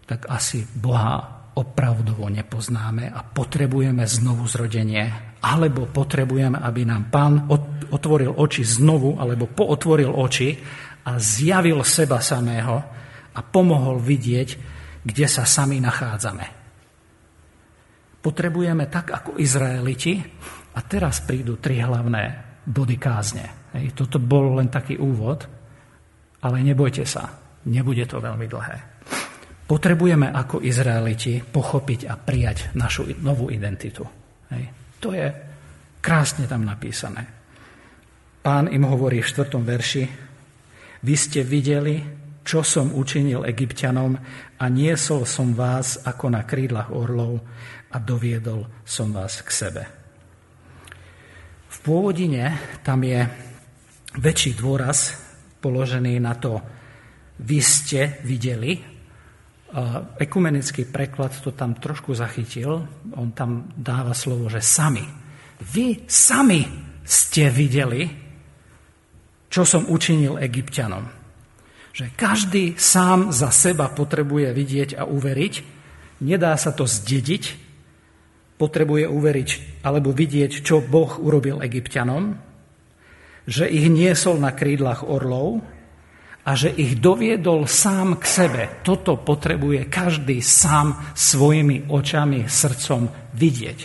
tak 0.05 0.29
asi 0.29 0.61
Boha 0.61 1.43
opravdovo 1.53 2.29
nepoznáme 2.29 3.09
a 3.09 3.21
potrebujeme 3.25 4.05
znovu 4.05 4.45
zrodenie, 4.49 5.37
alebo 5.41 5.89
potrebujeme, 5.89 6.61
aby 6.61 6.81
nám 6.85 7.09
Pán 7.09 7.33
otvoril 7.89 8.37
oči 8.37 8.61
znovu, 8.65 9.17
alebo 9.17 9.49
pootvoril 9.49 10.09
oči 10.13 10.55
a 11.09 11.17
zjavil 11.19 11.81
seba 11.85 12.21
samého 12.21 12.75
a 13.33 13.39
pomohol 13.41 13.97
vidieť, 14.01 14.49
kde 15.03 15.25
sa 15.25 15.43
sami 15.43 15.81
nachádzame. 15.83 16.62
Potrebujeme 18.23 18.87
tak 18.87 19.11
ako 19.11 19.35
Izraeliti, 19.35 20.15
a 20.73 20.79
teraz 20.81 21.21
prídu 21.21 21.61
tri 21.61 21.77
hlavné 21.77 22.23
body 22.65 22.97
kázne. 22.97 23.45
Hej, 23.77 23.93
toto 23.93 24.17
bol 24.17 24.57
len 24.57 24.69
taký 24.73 24.97
úvod, 24.97 25.45
ale 26.41 26.57
nebojte 26.65 27.05
sa, 27.05 27.29
nebude 27.69 28.05
to 28.09 28.17
veľmi 28.17 28.45
dlhé. 28.49 28.77
Potrebujeme 29.63 30.33
ako 30.33 30.59
Izraeliti 30.59 31.39
pochopiť 31.39 32.09
a 32.09 32.19
prijať 32.19 32.75
našu 32.75 33.07
novú 33.23 33.47
identitu. 33.53 34.03
Hej. 34.51 34.63
To 34.99 35.09
je 35.15 35.27
krásne 36.03 36.49
tam 36.49 36.67
napísané. 36.67 37.23
Pán 38.43 38.67
im 38.67 38.83
hovorí 38.83 39.23
v 39.23 39.29
štvrtom 39.29 39.63
verši, 39.63 40.03
vy 41.03 41.15
ste 41.15 41.47
videli, 41.47 42.03
čo 42.43 42.59
som 42.61 42.91
učinil 42.91 43.47
egyptianom 43.47 44.19
a 44.59 44.65
niesol 44.67 45.23
som 45.23 45.55
vás 45.55 46.03
ako 46.03 46.27
na 46.27 46.43
krídlach 46.43 46.91
orlov 46.91 47.39
a 47.89 47.97
doviedol 47.97 48.83
som 48.83 49.15
vás 49.15 49.39
k 49.41 49.49
sebe. 49.49 49.83
V 51.71 51.77
pôvodine 51.81 52.53
tam 52.83 53.01
je 53.01 53.23
väčší 54.19 54.59
dôraz 54.59 55.15
položený 55.63 56.19
na 56.19 56.35
to, 56.35 56.59
vy 57.39 57.59
ste 57.63 58.21
videli. 58.27 58.77
Ekumenický 60.21 60.85
preklad 60.85 61.33
to 61.41 61.55
tam 61.55 61.79
trošku 61.79 62.13
zachytil. 62.13 62.85
On 63.17 63.33
tam 63.33 63.73
dáva 63.73 64.13
slovo, 64.13 64.51
že 64.51 64.61
sami. 64.61 65.01
Vy 65.63 66.05
sami 66.05 66.61
ste 67.01 67.49
videli, 67.49 68.05
čo 69.49 69.65
som 69.65 69.89
učinil 69.89 70.37
egyptianom. 70.37 71.22
Že 71.93 72.05
každý 72.17 72.63
sám 72.73 73.29
za 73.29 73.53
seba 73.53 73.85
potrebuje 73.85 74.49
vidieť 74.49 74.89
a 74.97 75.05
uveriť. 75.05 75.53
Nedá 76.25 76.57
sa 76.57 76.73
to 76.73 76.89
zdediť, 76.89 77.53
potrebuje 78.57 79.05
uveriť 79.05 79.49
alebo 79.85 80.09
vidieť, 80.09 80.65
čo 80.65 80.81
Boh 80.81 81.21
urobil 81.21 81.61
egyptianom, 81.61 82.33
že 83.45 83.69
ich 83.69 83.91
niesol 83.93 84.41
na 84.41 84.55
krídlach 84.55 85.05
orlov 85.05 85.61
a 86.43 86.57
že 86.57 86.73
ich 86.73 86.99
doviedol 86.99 87.69
sám 87.69 88.19
k 88.19 88.25
sebe. 88.25 88.63
Toto 88.81 89.15
potrebuje 89.15 89.87
každý 89.87 90.43
sám 90.43 91.13
svojimi 91.15 91.87
očami, 91.93 92.49
srdcom 92.49 93.07
vidieť. 93.37 93.79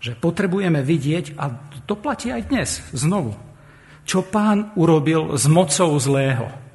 Že 0.00 0.12
potrebujeme 0.20 0.84
vidieť, 0.84 1.38
a 1.40 1.50
to 1.86 1.98
platí 1.98 2.30
aj 2.30 2.42
dnes, 2.46 2.70
znovu, 2.94 3.34
čo 4.06 4.22
pán 4.22 4.70
urobil 4.78 5.34
s 5.34 5.50
mocou 5.50 5.96
zlého. 5.98 6.69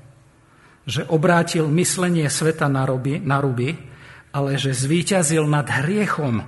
Že 0.86 1.10
obrátil 1.10 1.65
myslenie 1.74 2.30
sveta 2.30 2.69
na, 2.69 2.86
ruby, 2.86 3.17
na 3.17 3.41
ruby, 3.41 3.74
ale 4.36 4.60
že 4.62 4.76
zvíťazil 4.76 5.48
nad 5.50 5.65
hriechom, 5.65 6.45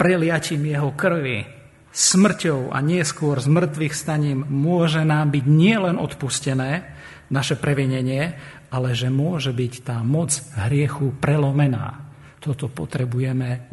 preliatím 0.00 0.72
jeho 0.72 0.90
krvi, 0.96 1.44
smrťou 1.92 2.72
a 2.72 2.80
neskôr 2.80 3.36
z 3.36 3.52
mŕtvych 3.52 3.94
staním 3.94 4.40
môže 4.48 5.04
nám 5.04 5.28
byť 5.30 5.44
nielen 5.44 6.00
odpustené 6.00 6.88
naše 7.28 7.60
previnenie, 7.60 8.34
ale 8.72 8.96
že 8.96 9.12
môže 9.12 9.52
byť 9.52 9.72
tá 9.84 10.00
moc 10.00 10.32
hriechu 10.56 11.12
prelomená. 11.20 12.08
Toto 12.40 12.66
potrebujeme 12.72 13.68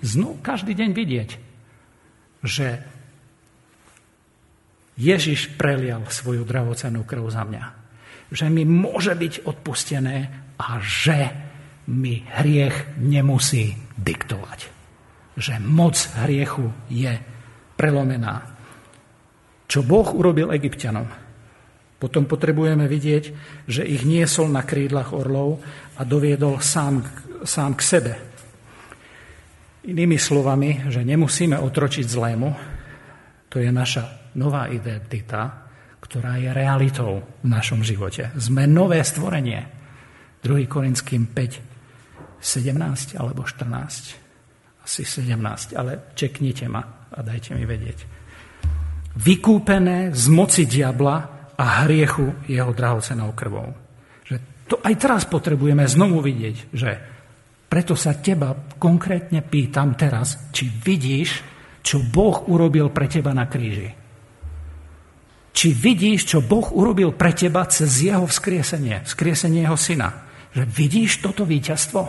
znovu 0.00 0.38
každý 0.40 0.72
deň 0.78 0.90
vidieť, 0.94 1.30
že 2.46 2.66
Ježiš 4.94 5.58
prelial 5.58 6.06
svoju 6.06 6.46
drahocenú 6.46 7.02
krv 7.02 7.26
za 7.28 7.42
mňa. 7.42 7.83
Že 8.34 8.50
mi 8.50 8.66
môže 8.66 9.14
byť 9.14 9.46
odpustené 9.46 10.16
a 10.58 10.82
že 10.82 11.30
mi 11.86 12.26
hriech 12.26 12.98
nemusí 12.98 13.78
diktovať. 13.94 14.60
Že 15.38 15.54
moc 15.62 15.94
hriechu 16.18 16.74
je 16.90 17.14
prelomená. 17.78 18.42
Čo 19.70 19.86
Boh 19.86 20.10
urobil 20.10 20.50
egyptianom? 20.50 21.06
Potom 21.98 22.28
potrebujeme 22.28 22.84
vidieť, 22.84 23.24
že 23.64 23.86
ich 23.86 24.04
niesol 24.04 24.50
na 24.52 24.66
krídlach 24.66 25.14
orlov 25.14 25.62
a 25.96 26.04
doviedol 26.04 26.60
sám, 26.60 27.00
sám 27.46 27.78
k 27.78 27.82
sebe. 27.82 28.12
Inými 29.88 30.20
slovami, 30.20 30.90
že 30.92 31.00
nemusíme 31.00 31.56
otročiť 31.56 32.04
zlému, 32.04 32.50
to 33.48 33.56
je 33.62 33.70
naša 33.70 34.34
nová 34.36 34.68
identita, 34.68 35.63
ktorá 36.14 36.38
je 36.38 36.46
realitou 36.54 37.26
v 37.42 37.46
našom 37.50 37.82
živote. 37.82 38.30
Sme 38.38 38.70
nové 38.70 39.02
stvorenie. 39.02 39.66
2. 40.46 40.70
Korinským 40.70 41.34
5, 41.34 42.38
17 42.38 43.18
alebo 43.18 43.42
14. 43.42 44.86
Asi 44.86 45.02
17, 45.02 45.74
ale 45.74 46.14
čeknite 46.14 46.70
ma 46.70 47.10
a 47.10 47.18
dajte 47.18 47.58
mi 47.58 47.66
vedieť. 47.66 47.98
Vykúpené 49.18 50.14
z 50.14 50.24
moci 50.30 50.70
diabla 50.70 51.50
a 51.58 51.82
hriechu 51.82 52.46
jeho 52.46 52.70
drahocenou 52.70 53.34
krvou. 53.34 53.74
Že 54.22 54.70
to 54.70 54.78
aj 54.86 54.94
teraz 54.94 55.22
potrebujeme 55.26 55.82
znovu 55.82 56.22
vidieť, 56.22 56.56
že 56.70 56.90
preto 57.66 57.98
sa 57.98 58.14
teba 58.22 58.54
konkrétne 58.78 59.42
pýtam 59.42 59.98
teraz, 59.98 60.54
či 60.54 60.70
vidíš, 60.70 61.42
čo 61.82 62.06
Boh 62.06 62.46
urobil 62.46 62.94
pre 62.94 63.10
teba 63.10 63.34
na 63.34 63.50
kríži. 63.50 64.03
Či 65.54 65.70
vidíš, 65.70 66.34
čo 66.34 66.42
Boh 66.42 66.66
urobil 66.74 67.14
pre 67.14 67.30
teba 67.30 67.62
cez 67.70 68.02
jeho 68.02 68.26
vzkriesenie, 68.26 69.06
vzkriesenie 69.06 69.62
jeho 69.62 69.78
syna. 69.78 70.26
Že 70.50 70.66
vidíš 70.66 71.22
toto 71.22 71.46
víťazstvo? 71.46 72.02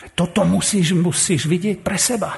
Že 0.00 0.06
toto 0.16 0.40
musíš, 0.48 0.96
musíš 0.96 1.44
vidieť 1.44 1.84
pre 1.84 2.00
seba. 2.00 2.32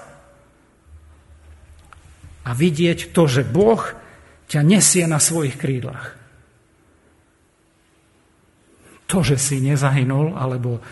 A 2.47 2.51
vidieť 2.51 3.15
to, 3.15 3.31
že 3.31 3.47
Boh 3.47 3.79
ťa 4.51 4.67
nesie 4.67 5.07
na 5.07 5.23
svojich 5.23 5.55
krídlach. 5.55 6.19
To, 9.07 9.23
že 9.23 9.39
si 9.39 9.63
nezahynul, 9.63 10.35
alebo 10.35 10.83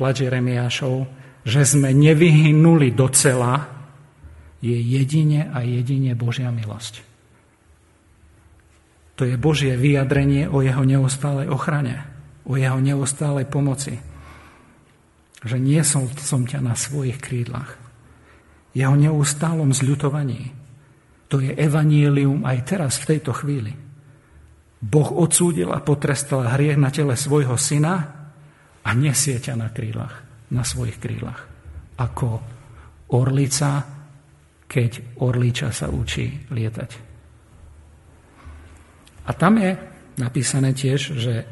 plač 0.00 0.24
Jeremiášov, 0.24 1.04
že 1.44 1.60
sme 1.68 1.92
nevyhynuli 1.92 2.96
do 2.96 3.12
cela, 3.12 3.68
je 4.64 4.80
jedine 4.80 5.52
a 5.52 5.60
jedine 5.60 6.16
Božia 6.16 6.48
milosť. 6.48 7.13
To 9.14 9.22
je 9.22 9.38
Božie 9.38 9.78
vyjadrenie 9.78 10.50
o 10.50 10.58
jeho 10.58 10.82
neustálej 10.82 11.46
ochrane, 11.46 12.02
o 12.42 12.58
jeho 12.58 12.82
neustálej 12.82 13.46
pomoci. 13.46 13.94
Že 15.44 15.56
nie 15.62 15.82
som, 15.86 16.10
som 16.18 16.42
ťa 16.42 16.58
na 16.58 16.74
svojich 16.74 17.22
krídlach. 17.22 17.78
Jeho 18.74 18.98
neustálom 18.98 19.70
zľutovaní. 19.70 20.50
To 21.30 21.38
je 21.38 21.54
evanílium 21.54 22.42
aj 22.42 22.58
teraz, 22.66 22.98
v 22.98 23.14
tejto 23.14 23.30
chvíli. 23.38 23.70
Boh 24.84 25.08
odsúdil 25.14 25.70
a 25.70 25.80
potrestal 25.80 26.50
hriech 26.50 26.76
na 26.76 26.90
tele 26.90 27.14
svojho 27.14 27.54
syna 27.54 27.94
a 28.84 28.90
nesie 28.92 29.38
ťa 29.38 29.54
na 29.54 29.70
krídlach, 29.70 30.26
na 30.52 30.66
svojich 30.66 30.98
krídlach. 30.98 31.40
Ako 31.96 32.42
orlica, 33.14 33.80
keď 34.66 35.22
orliča 35.22 35.70
sa 35.70 35.86
učí 35.88 36.50
lietať. 36.50 37.13
A 39.24 39.30
tam 39.32 39.56
je 39.56 39.76
napísané 40.20 40.76
tiež, 40.76 41.00
že 41.16 41.48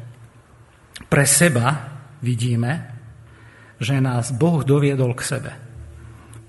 pre 1.09 1.25
seba 1.25 1.93
vidíme, 2.21 2.93
že 3.81 3.97
nás 3.99 4.31
Boh 4.31 4.61
doviedol 4.61 5.17
k 5.17 5.25
sebe. 5.25 5.51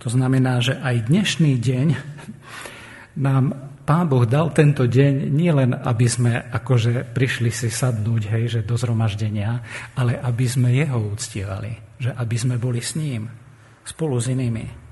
To 0.05 0.13
znamená, 0.13 0.61
že 0.61 0.77
aj 0.79 1.09
dnešný 1.09 1.57
deň 1.59 1.87
nám 3.27 3.75
Pán 3.85 4.09
Boh 4.09 4.25
dal 4.25 4.49
tento 4.57 4.89
deň 4.89 5.29
nielen, 5.29 5.77
aby 5.77 6.09
sme 6.09 6.41
akože 6.41 7.13
prišli 7.13 7.53
si 7.53 7.69
sadnúť, 7.69 8.23
hej, 8.33 8.45
že 8.49 8.61
do 8.65 8.81
zhromaždenia, 8.81 9.61
ale 9.93 10.17
aby 10.17 10.49
sme 10.49 10.73
Jeho 10.73 11.13
uctievali, 11.13 12.01
že 12.01 12.09
aby 12.17 12.37
sme 12.41 12.57
boli 12.57 12.81
s 12.81 12.97
ním, 12.97 13.29
spolu 13.85 14.17
s 14.17 14.33
inými. 14.33 14.84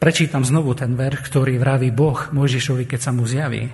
Prečítam 0.00 0.40
znovu 0.40 0.72
ten 0.72 0.96
verš, 0.96 1.28
ktorý 1.28 1.60
vraví 1.60 1.92
Boh 1.92 2.32
Mojžišovi, 2.32 2.88
keď 2.88 3.00
sa 3.00 3.12
mu 3.12 3.28
zjaví 3.28 3.68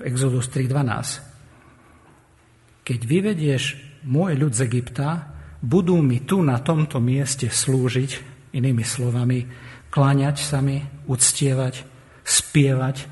Exodus 0.00 0.48
3.12. 0.48 2.88
Keď 2.88 3.00
vyvedieš 3.04 3.76
môj 4.08 4.40
ľud 4.40 4.56
z 4.56 4.64
Egypta, 4.64 5.28
budú 5.60 6.00
mi 6.00 6.24
tu 6.24 6.40
na 6.40 6.56
tomto 6.64 7.04
mieste 7.04 7.52
slúžiť, 7.52 8.10
inými 8.56 8.80
slovami, 8.80 9.44
kláňať 9.92 10.40
sa 10.40 10.64
mi, 10.64 10.80
uctievať, 11.04 11.84
spievať 12.24 13.04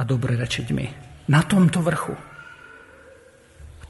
a 0.00 0.08
dobre 0.08 0.40
rečiť 0.40 0.66
mi. 0.72 0.88
Na 1.28 1.44
tomto 1.44 1.84
vrchu. 1.84 2.16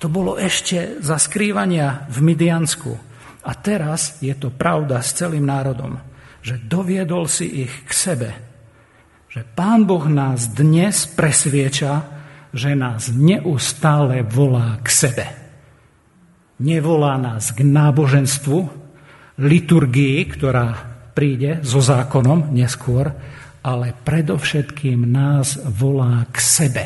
To 0.03 0.11
bolo 0.11 0.35
ešte 0.35 0.99
za 0.99 1.23
skrývania 1.23 2.11
v 2.11 2.35
Midiansku. 2.35 2.91
A 3.47 3.55
teraz 3.55 4.19
je 4.19 4.35
to 4.35 4.51
pravda 4.51 4.99
s 4.99 5.15
celým 5.15 5.47
národom 5.47 6.10
že 6.41 6.57
doviedol 6.57 7.29
si 7.29 7.69
ich 7.69 7.75
k 7.85 7.91
sebe. 7.93 8.31
Že 9.31 9.47
Pán 9.55 9.87
Boh 9.87 10.05
nás 10.11 10.51
dnes 10.51 11.07
presvieča, 11.07 12.03
že 12.51 12.75
nás 12.75 13.15
neustále 13.15 14.27
volá 14.27 14.83
k 14.83 14.89
sebe. 14.91 15.27
Nevolá 16.61 17.17
nás 17.17 17.55
k 17.55 17.63
náboženstvu, 17.63 18.59
liturgii, 19.41 20.19
ktorá 20.29 20.67
príde 21.17 21.65
so 21.65 21.81
zákonom 21.81 22.53
neskôr, 22.53 23.13
ale 23.61 23.97
predovšetkým 24.05 25.09
nás 25.09 25.57
volá 25.63 26.29
k 26.29 26.37
sebe. 26.41 26.85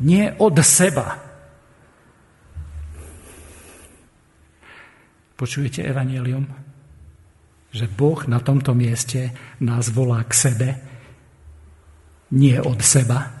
Nie 0.00 0.32
od 0.40 0.56
seba. 0.64 1.20
Počujete 5.36 5.84
evanelium? 5.84 6.69
Že 7.70 7.86
Boh 7.86 8.18
na 8.26 8.42
tomto 8.42 8.74
mieste 8.74 9.30
nás 9.62 9.94
volá 9.94 10.26
k 10.26 10.32
sebe, 10.34 10.68
nie 12.34 12.58
od 12.58 12.78
seba, 12.82 13.40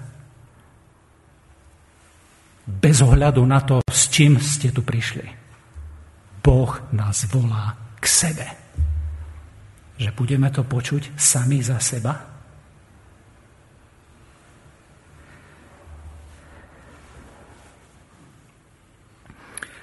bez 2.70 3.02
ohľadu 3.02 3.42
na 3.42 3.60
to, 3.66 3.82
s 3.90 4.06
čím 4.06 4.38
ste 4.38 4.70
tu 4.70 4.86
prišli. 4.86 5.26
Boh 6.40 6.70
nás 6.94 7.26
volá 7.26 7.74
k 7.98 8.04
sebe. 8.06 8.46
Že 9.98 10.10
budeme 10.16 10.48
to 10.48 10.62
počuť 10.64 11.18
sami 11.18 11.60
za 11.60 11.82
seba? 11.82 12.30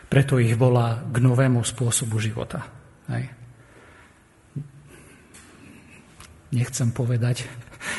Preto 0.08 0.40
ich 0.42 0.56
volá 0.58 1.04
k 1.04 1.16
novému 1.20 1.62
spôsobu 1.62 2.18
života. 2.18 2.66
Hej. 3.12 3.37
Nechcem 6.48 6.96
povedať, 6.96 7.44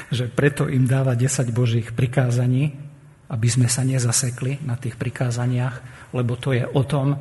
že 0.08 0.28
preto 0.28 0.66
im 0.66 0.88
dáva 0.88 1.12
10 1.12 1.52
Božích 1.52 1.92
prikázaní, 1.92 2.72
aby 3.28 3.48
sme 3.48 3.68
sa 3.68 3.84
nezasekli 3.84 4.64
na 4.64 4.80
tých 4.80 4.96
prikázaniach, 4.96 6.08
lebo 6.16 6.40
to 6.40 6.56
je 6.56 6.64
o 6.64 6.82
tom, 6.84 7.20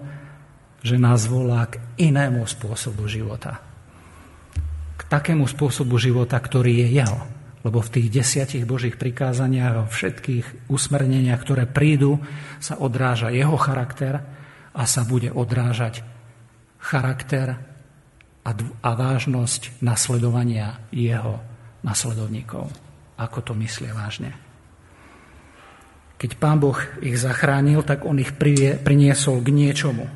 že 0.80 0.96
nás 0.96 1.28
volá 1.28 1.68
k 1.68 1.84
inému 2.00 2.48
spôsobu 2.48 3.12
života. 3.12 3.60
K 4.96 5.02
takému 5.12 5.44
spôsobu 5.52 6.00
života, 6.00 6.40
ktorý 6.40 6.88
je 6.88 7.04
jeho. 7.04 7.20
Lebo 7.68 7.84
v 7.84 8.00
tých 8.00 8.08
desiatich 8.08 8.64
Božích 8.64 8.96
prikázaniach 8.96 9.74
a 9.76 9.90
všetkých 9.92 10.72
usmerneniach, 10.72 11.44
ktoré 11.44 11.68
prídu, 11.68 12.24
sa 12.64 12.80
odráža 12.80 13.28
jeho 13.36 13.60
charakter 13.60 14.24
a 14.72 14.84
sa 14.88 15.04
bude 15.04 15.28
odrážať 15.28 16.08
charakter 16.80 17.60
a, 18.48 18.56
a 18.56 18.92
vážnosť 18.96 19.84
nasledovania 19.84 20.80
jeho 20.96 21.44
nasledovníkov. 21.84 22.72
Ako 23.20 23.44
to 23.44 23.52
myslia 23.60 23.92
vážne. 23.92 24.32
Keď 26.18 26.32
pán 26.40 26.58
Boh 26.58 26.80
ich 27.04 27.20
zachránil, 27.20 27.84
tak 27.84 28.08
on 28.08 28.18
ich 28.18 28.34
priniesol 28.82 29.44
k 29.44 29.54
niečomu. 29.54 30.08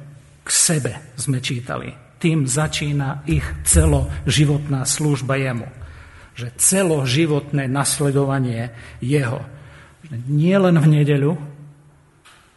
K 0.41 0.49
sebe 0.49 1.13
sme 1.19 1.43
čítali. 1.43 1.93
Tým 2.17 2.49
začína 2.49 3.27
ich 3.29 3.45
celoživotná 3.67 4.87
služba 4.87 5.37
jemu. 5.37 5.69
Že 6.33 6.47
celoživotné 6.57 7.69
nasledovanie 7.69 8.73
jeho. 9.03 9.45
Nie 10.25 10.57
len 10.57 10.81
v 10.81 10.87
nedeľu, 10.89 11.33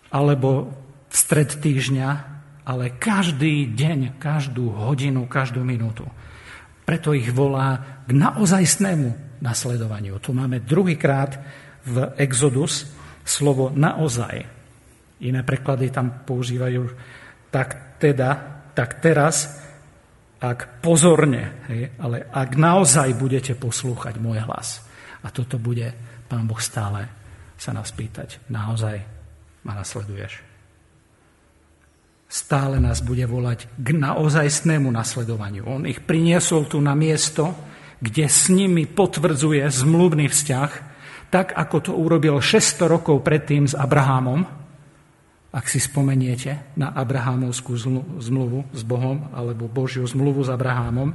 alebo 0.08 0.72
v 1.10 1.14
stred 1.14 1.52
týždňa, 1.60 2.33
ale 2.64 2.96
každý 2.96 3.76
deň, 3.76 4.16
každú 4.16 4.72
hodinu, 4.72 5.28
každú 5.28 5.60
minútu. 5.60 6.08
Preto 6.84 7.16
ich 7.16 7.28
volá 7.32 8.00
k 8.04 8.12
naozajstnému 8.12 9.40
nasledovaniu. 9.40 10.20
Tu 10.20 10.32
máme 10.32 10.64
druhýkrát 10.64 11.36
v 11.84 12.12
Exodus 12.20 12.88
slovo 13.24 13.72
naozaj. 13.72 14.44
Iné 15.24 15.40
preklady 15.44 15.92
tam 15.92 16.24
používajú 16.24 16.88
tak 17.48 18.00
teda, 18.00 18.30
tak 18.76 19.00
teraz, 19.00 19.60
ak 20.40 20.84
pozorne, 20.84 21.64
hej, 21.72 21.96
ale 21.96 22.28
ak 22.28 22.56
naozaj 22.56 23.16
budete 23.16 23.56
poslúchať 23.56 24.20
môj 24.20 24.44
hlas. 24.44 24.84
A 25.24 25.32
toto 25.32 25.56
bude 25.56 25.88
Pán 26.28 26.44
Boh 26.44 26.60
stále 26.60 27.08
sa 27.56 27.72
nás 27.72 27.92
pýtať. 27.92 28.44
Naozaj 28.52 28.96
ma 29.64 29.72
nasleduješ. 29.72 30.53
Stále 32.34 32.82
nás 32.82 32.98
bude 32.98 33.22
volať 33.30 33.70
k 33.78 33.94
naozajstnému 33.94 34.90
nasledovaniu. 34.90 35.70
On 35.70 35.86
ich 35.86 36.02
priniesol 36.02 36.66
tu 36.66 36.82
na 36.82 36.98
miesto, 36.98 37.54
kde 38.02 38.26
s 38.26 38.50
nimi 38.50 38.90
potvrdzuje 38.90 39.62
zmluvný 39.70 40.26
vzťah, 40.26 40.70
tak 41.30 41.54
ako 41.54 41.76
to 41.78 41.92
urobil 41.94 42.42
600 42.42 42.90
rokov 42.90 43.22
predtým 43.22 43.70
s 43.70 43.78
Abrahamom, 43.78 44.42
ak 45.54 45.64
si 45.70 45.78
spomeniete 45.78 46.74
na 46.74 46.90
Abrahámovskú 46.90 47.78
zmluvu 48.18 48.66
s 48.74 48.82
Bohom 48.82 49.30
alebo 49.30 49.70
Božiu 49.70 50.02
zmluvu 50.02 50.42
s 50.42 50.50
Abrahámom, 50.50 51.14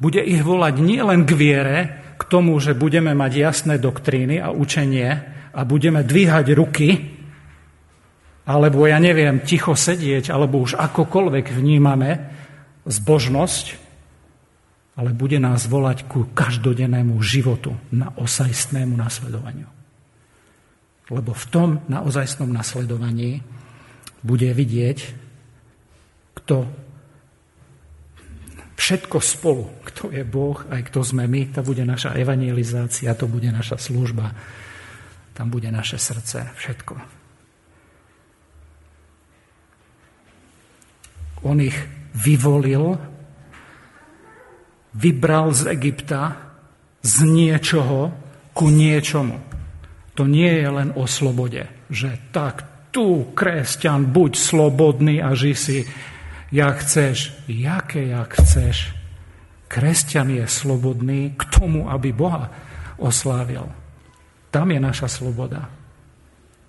bude 0.00 0.24
ich 0.24 0.40
volať 0.40 0.80
nielen 0.80 1.28
k 1.28 1.32
viere, 1.36 1.78
k 2.16 2.24
tomu, 2.24 2.56
že 2.56 2.72
budeme 2.72 3.12
mať 3.12 3.32
jasné 3.36 3.76
doktríny 3.76 4.40
a 4.40 4.48
učenie 4.48 5.08
a 5.52 5.60
budeme 5.68 6.00
dvíhať 6.00 6.46
ruky, 6.56 7.19
alebo 8.50 8.82
ja 8.90 8.98
neviem, 8.98 9.46
ticho 9.46 9.78
sedieť, 9.78 10.34
alebo 10.34 10.58
už 10.58 10.74
akokoľvek 10.74 11.54
vnímame 11.54 12.18
zbožnosť, 12.82 13.78
ale 14.98 15.14
bude 15.14 15.38
nás 15.38 15.70
volať 15.70 16.10
ku 16.10 16.26
každodennému 16.34 17.14
životu, 17.22 17.78
na 17.94 18.10
osajstnému 18.18 18.98
nasledovaniu. 18.98 19.70
Lebo 21.14 21.30
v 21.30 21.46
tom 21.46 21.68
naozajstnom 21.86 22.50
nasledovaní 22.50 23.38
bude 24.26 24.50
vidieť, 24.50 24.98
kto 26.42 26.66
všetko 28.74 29.18
spolu, 29.22 29.70
kto 29.86 30.10
je 30.10 30.26
Boh, 30.26 30.58
aj 30.74 30.90
kto 30.90 31.06
sme 31.06 31.30
my, 31.30 31.54
to 31.54 31.62
bude 31.62 31.86
naša 31.86 32.18
evangelizácia, 32.18 33.14
to 33.14 33.30
bude 33.30 33.46
naša 33.46 33.78
služba, 33.78 34.34
tam 35.38 35.54
bude 35.54 35.70
naše 35.70 36.02
srdce, 36.02 36.50
všetko. 36.58 37.19
On 41.40 41.56
ich 41.60 41.76
vyvolil, 42.14 42.98
vybral 44.94 45.54
z 45.54 45.70
Egypta 45.70 46.50
z 47.00 47.14
niečoho 47.24 48.12
ku 48.52 48.68
niečomu. 48.68 49.40
To 50.18 50.28
nie 50.28 50.60
je 50.60 50.68
len 50.68 50.90
o 50.98 51.08
slobode, 51.08 51.64
že 51.88 52.18
tak 52.34 52.66
tu, 52.90 53.32
kresťan, 53.32 54.10
buď 54.10 54.32
slobodný 54.36 55.22
a 55.22 55.32
ži 55.32 55.54
si, 55.54 55.78
jak 56.52 56.82
chceš. 56.82 57.32
Jaké 57.46 58.10
jak 58.10 58.36
chceš? 58.36 58.92
Kresťan 59.70 60.34
je 60.34 60.44
slobodný 60.50 61.38
k 61.38 61.42
tomu, 61.46 61.86
aby 61.86 62.10
Boha 62.10 62.50
oslávil. 62.98 63.70
Tam 64.50 64.66
je 64.74 64.82
naša 64.82 65.06
sloboda. 65.06 65.70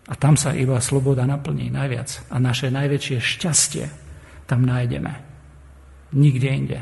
A 0.05 0.13
tam 0.13 0.37
sa 0.37 0.53
iba 0.53 0.77
sloboda 0.77 1.25
naplní 1.25 1.73
najviac. 1.73 2.29
A 2.29 2.37
naše 2.37 2.69
najväčšie 2.69 3.17
šťastie 3.17 3.85
tam 4.51 4.67
nájdeme. 4.67 5.13
Nikde 6.11 6.49
inde. 6.51 6.79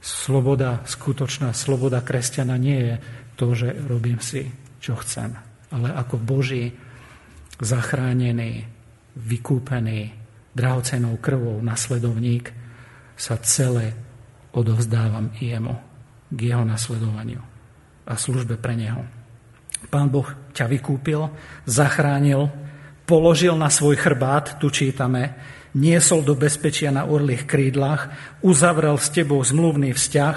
Sloboda, 0.00 0.80
skutočná 0.88 1.52
sloboda 1.52 2.00
kresťana 2.00 2.56
nie 2.56 2.80
je 2.80 2.94
to, 3.36 3.52
že 3.52 3.68
robím 3.84 4.24
si 4.24 4.48
čo 4.80 4.96
chcem. 5.00 5.36
Ale 5.68 5.92
ako 5.92 6.16
Boží 6.16 6.72
zachránený, 7.60 8.64
vykúpený, 9.20 10.16
drahocenou 10.56 11.20
krvou 11.20 11.60
nasledovník 11.60 12.52
sa 13.20 13.36
celé 13.44 13.92
odovzdávam 14.56 15.28
jemu, 15.36 15.76
k 16.32 16.38
jeho 16.52 16.64
nasledovaniu 16.64 17.42
a 18.04 18.12
službe 18.16 18.56
pre 18.60 18.76
neho. 18.76 19.04
Pán 19.88 20.08
Boh 20.08 20.26
ťa 20.56 20.66
vykúpil, 20.68 21.30
zachránil, 21.68 22.48
položil 23.04 23.56
na 23.56 23.68
svoj 23.68 23.96
chrbát, 24.00 24.56
tu 24.60 24.72
čítame, 24.72 25.36
niesol 25.74 26.22
do 26.22 26.38
bezpečia 26.38 26.94
na 26.94 27.04
orlých 27.04 27.44
krídlach, 27.44 28.14
uzavrel 28.40 28.96
s 28.96 29.10
tebou 29.10 29.42
zmluvný 29.42 29.90
vzťah, 29.92 30.36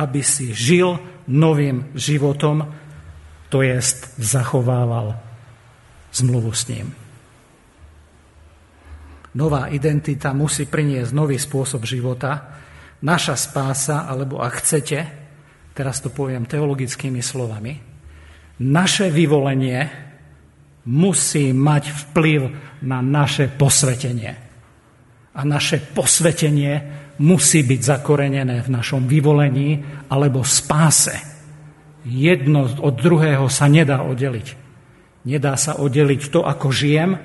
aby 0.00 0.20
si 0.24 0.56
žil 0.56 0.96
novým 1.28 1.92
životom, 1.92 2.64
to 3.50 3.60
jest 3.60 4.16
zachovával 4.16 5.18
zmluvu 6.10 6.50
s 6.54 6.62
ním. 6.70 6.88
Nová 9.30 9.70
identita 9.70 10.34
musí 10.34 10.66
priniesť 10.66 11.14
nový 11.14 11.38
spôsob 11.38 11.86
života. 11.86 12.58
Naša 13.06 13.38
spása, 13.38 14.10
alebo 14.10 14.42
ak 14.42 14.58
chcete, 14.58 14.98
teraz 15.70 16.02
to 16.02 16.10
poviem 16.10 16.50
teologickými 16.50 17.22
slovami, 17.22 17.78
naše 18.60 19.08
vyvolenie 19.08 19.86
musí 20.90 21.54
mať 21.54 21.84
vplyv 22.10 22.40
na 22.82 22.98
naše 23.00 23.46
posvetenie. 23.48 24.49
A 25.40 25.48
naše 25.48 25.80
posvetenie 25.80 27.00
musí 27.24 27.64
byť 27.64 27.80
zakorenené 27.80 28.60
v 28.60 28.68
našom 28.68 29.08
vyvolení 29.08 29.80
alebo 30.12 30.44
spáse. 30.44 31.16
Jedno 32.04 32.68
od 32.68 32.94
druhého 33.00 33.48
sa 33.48 33.64
nedá 33.64 34.04
oddeliť. 34.04 34.48
Nedá 35.24 35.56
sa 35.56 35.80
oddeliť 35.80 36.28
to, 36.28 36.44
ako 36.44 36.68
žijem 36.68 37.16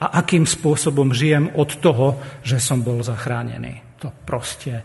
a 0.00 0.06
akým 0.24 0.48
spôsobom 0.48 1.12
žijem 1.12 1.52
od 1.52 1.80
toho, 1.80 2.20
že 2.40 2.60
som 2.60 2.80
bol 2.80 3.04
zachránený. 3.04 4.00
To 4.00 4.08
proste 4.12 4.80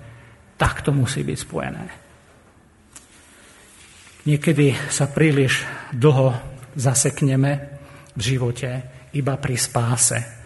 takto 0.60 0.92
musí 0.96 1.24
byť 1.24 1.38
spojené. 1.40 1.84
Niekedy 4.28 4.92
sa 4.92 5.08
príliš 5.08 5.64
dlho 5.96 6.36
zasekneme 6.76 7.52
v 8.16 8.22
živote 8.24 8.70
iba 9.16 9.36
pri 9.40 9.56
spáse 9.56 10.39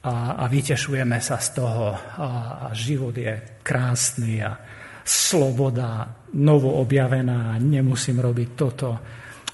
a, 0.00 0.40
a 0.40 0.44
vytešujeme 0.48 1.20
sa 1.20 1.36
z 1.36 1.48
toho. 1.60 1.92
A, 1.92 2.28
a 2.64 2.66
život 2.72 3.12
je 3.12 3.60
krásny 3.60 4.40
a 4.40 4.56
sloboda 5.04 6.08
novo 6.36 6.78
objavená, 6.80 7.58
nemusím 7.58 8.22
robiť 8.22 8.48
toto, 8.54 8.88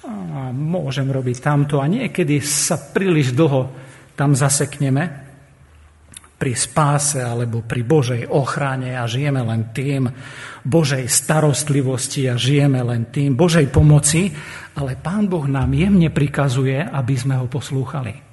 a 0.06 0.54
môžem 0.54 1.10
robiť 1.10 1.36
tamto. 1.42 1.82
A 1.82 1.90
niekedy 1.90 2.38
sa 2.38 2.78
príliš 2.78 3.34
dlho 3.34 3.74
tam 4.14 4.38
zasekneme. 4.38 5.26
Pri 6.36 6.52
spáse 6.52 7.24
alebo 7.24 7.64
pri 7.64 7.80
Božej 7.80 8.22
ochrane 8.28 8.92
a 8.92 9.08
žijeme 9.08 9.40
len 9.40 9.72
tým, 9.72 10.04
Božej 10.68 11.08
starostlivosti 11.08 12.28
a 12.28 12.36
žijeme 12.36 12.84
len 12.84 13.08
tým, 13.08 13.32
Božej 13.32 13.72
pomoci, 13.72 14.28
ale 14.76 15.00
Pán 15.00 15.32
Boh 15.32 15.48
nám 15.48 15.72
jemne 15.72 16.12
prikazuje, 16.12 16.76
aby 16.76 17.14
sme 17.16 17.40
ho 17.40 17.48
poslúchali. 17.48 18.25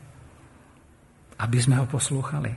Aby 1.39 1.57
sme 1.61 1.79
ho 1.81 1.85
poslúchali. 1.89 2.53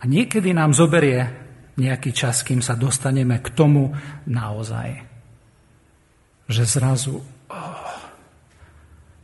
A 0.00 0.02
niekedy 0.04 0.52
nám 0.52 0.76
zoberie 0.76 1.44
nejaký 1.74 2.14
čas, 2.14 2.46
kým 2.46 2.62
sa 2.62 2.78
dostaneme 2.78 3.42
k 3.42 3.48
tomu 3.50 3.90
naozaj. 4.30 5.02
Že 6.46 6.62
zrazu 6.68 7.16
oh, 7.50 7.98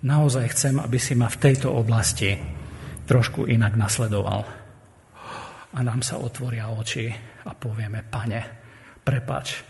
naozaj 0.02 0.46
chcem, 0.56 0.74
aby 0.80 0.98
si 0.98 1.14
ma 1.14 1.28
v 1.28 1.40
tejto 1.40 1.70
oblasti 1.70 2.34
trošku 3.06 3.46
inak 3.46 3.74
nasledoval. 3.78 4.42
A 5.70 5.78
nám 5.86 6.02
sa 6.02 6.18
otvoria 6.18 6.66
oči 6.70 7.06
a 7.46 7.50
povieme, 7.54 8.02
pane, 8.02 8.40
prepač. 9.04 9.62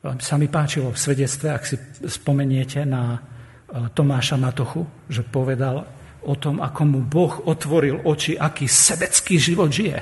Sa 0.00 0.34
mi 0.40 0.48
páčilo 0.48 0.90
v 0.90 0.98
svedectve, 0.98 1.52
ak 1.52 1.62
si 1.62 1.76
spomeniete 2.08 2.82
na 2.88 3.14
e, 3.14 3.18
Tomáša 3.92 4.40
Matochu, 4.40 4.82
že 5.06 5.22
povedal 5.22 5.99
o 6.24 6.34
tom, 6.36 6.60
ako 6.60 6.82
mu 6.84 7.00
Boh 7.00 7.48
otvoril 7.48 8.04
oči, 8.04 8.36
aký 8.36 8.68
sebecký 8.68 9.40
život 9.40 9.72
žije. 9.72 9.98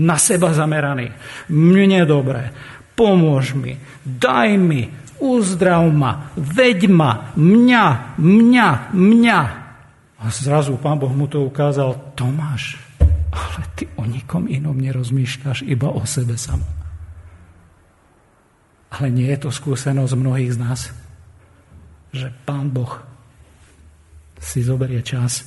Na 0.00 0.16
seba 0.16 0.54
zameraný. 0.54 1.12
Mne 1.52 2.06
dobre, 2.08 2.54
pomôž 2.96 3.52
mi, 3.58 3.76
daj 4.06 4.56
mi, 4.56 4.88
uzdrav 5.20 5.84
ma, 5.92 6.32
veď 6.36 6.88
ma, 6.88 7.32
mňa, 7.36 8.16
mňa, 8.16 8.68
mňa. 8.96 9.40
A 10.20 10.24
zrazu 10.28 10.76
pán 10.80 11.00
Boh 11.00 11.12
mu 11.12 11.28
to 11.28 11.44
ukázal, 11.44 12.12
Tomáš, 12.16 12.80
ale 13.32 13.60
ty 13.76 13.88
o 13.96 14.04
nikom 14.04 14.48
inom 14.48 14.76
nerozmýšľaš, 14.76 15.64
iba 15.68 15.88
o 15.88 16.04
sebe 16.04 16.36
samom. 16.36 16.68
Ale 18.90 19.06
nie 19.08 19.28
je 19.32 19.48
to 19.48 19.50
skúsenosť 19.54 20.12
mnohých 20.18 20.52
z 20.56 20.58
nás, 20.58 20.80
že 22.10 22.34
pán 22.44 22.68
Boh 22.74 23.09
si 24.40 24.64
zoberie 24.64 25.04
čas, 25.04 25.44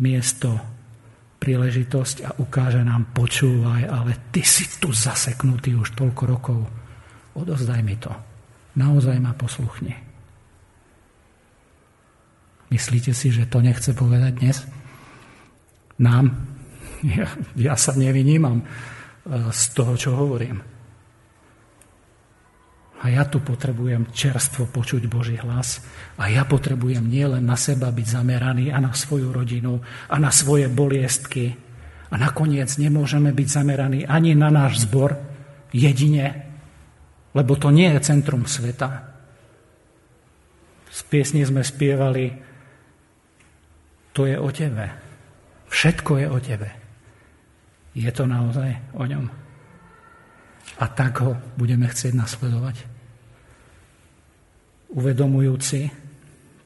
miesto, 0.00 0.56
príležitosť 1.36 2.16
a 2.24 2.30
ukáže 2.40 2.80
nám, 2.80 3.12
počúvaj, 3.12 3.84
ale 3.84 4.32
ty 4.32 4.40
si 4.40 4.64
tu 4.80 4.94
zaseknutý 4.94 5.76
už 5.76 5.92
toľko 5.92 6.22
rokov. 6.24 6.60
Odozdaj 7.36 7.84
mi 7.84 8.00
to. 8.00 8.10
Naozaj 8.80 9.20
ma 9.20 9.36
posluchni. 9.36 9.92
Myslíte 12.72 13.12
si, 13.12 13.28
že 13.28 13.44
to 13.44 13.60
nechce 13.60 13.92
povedať 13.92 14.32
dnes? 14.40 14.56
Nám? 16.00 16.32
Ja, 17.02 17.26
ja 17.58 17.74
sa 17.74 17.98
nevynímam 17.98 18.62
e, 18.62 18.66
z 19.50 19.62
toho, 19.74 19.98
čo 19.98 20.14
hovorím. 20.14 20.62
A 23.02 23.10
ja 23.10 23.26
tu 23.26 23.42
potrebujem 23.42 24.14
čerstvo 24.14 24.70
počuť 24.70 25.10
Boží 25.10 25.34
hlas. 25.34 25.82
A 26.22 26.30
ja 26.30 26.46
potrebujem 26.46 27.02
nielen 27.02 27.42
na 27.42 27.58
seba 27.58 27.90
byť 27.90 28.06
zameraný 28.06 28.70
a 28.70 28.78
na 28.78 28.94
svoju 28.94 29.34
rodinu 29.34 29.82
a 30.06 30.16
na 30.22 30.30
svoje 30.30 30.70
boliestky. 30.70 31.50
A 32.08 32.14
nakoniec 32.14 32.70
nemôžeme 32.78 33.34
byť 33.34 33.48
zameraní 33.50 34.00
ani 34.06 34.38
na 34.38 34.54
náš 34.54 34.86
zbor 34.86 35.18
jedine, 35.74 36.46
lebo 37.34 37.58
to 37.58 37.74
nie 37.74 37.90
je 37.90 38.06
centrum 38.06 38.46
sveta. 38.46 39.10
Z 40.86 41.00
piesni 41.10 41.42
sme 41.42 41.66
spievali, 41.66 42.30
to 44.14 44.30
je 44.30 44.38
o 44.38 44.46
tebe. 44.54 44.86
Všetko 45.72 46.22
je 46.22 46.26
o 46.30 46.38
tebe. 46.38 46.70
Je 47.98 48.12
to 48.14 48.30
naozaj 48.30 48.78
o 48.94 49.02
ňom. 49.02 49.26
A 50.78 50.84
tak 50.86 51.18
ho 51.18 51.34
budeme 51.58 51.88
chcieť 51.90 52.12
nasledovať 52.14 52.91
uvedomujúci, 54.92 55.88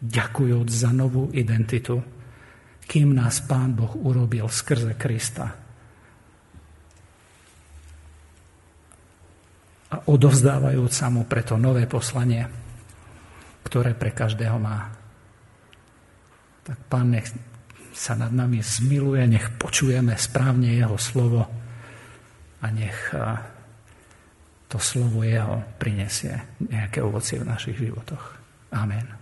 ďakujúc 0.03 0.69
za 0.69 0.91
novú 0.93 1.31
identitu, 1.33 2.03
kým 2.87 3.15
nás 3.15 3.43
Pán 3.43 3.75
Boh 3.75 3.95
urobil 3.99 4.47
skrze 4.47 4.95
Krista. 4.95 5.47
A 9.87 9.97
odovzdávajúc 10.11 10.91
sa 10.91 11.07
mu 11.11 11.27
preto 11.27 11.55
nové 11.59 11.87
poslanie, 11.87 12.43
ktoré 13.63 13.95
pre 13.95 14.11
každého 14.11 14.59
má. 14.59 14.91
Tak 16.67 16.79
Pán 16.91 17.15
nech 17.15 17.31
sa 17.95 18.19
nad 18.19 18.31
nami 18.35 18.61
zmiluje, 18.61 19.25
nech 19.27 19.47
počujeme 19.57 20.19
správne 20.19 20.75
Jeho 20.75 20.99
slovo 20.99 21.43
a 22.61 22.67
nech 22.75 23.15
to 24.69 24.77
slovo 24.83 25.23
Jeho 25.25 25.63
prinesie 25.81 26.43
nejaké 26.61 27.01
ovocie 27.01 27.41
v 27.41 27.49
našich 27.49 27.79
životoch. 27.81 28.37
Amen. 28.75 29.17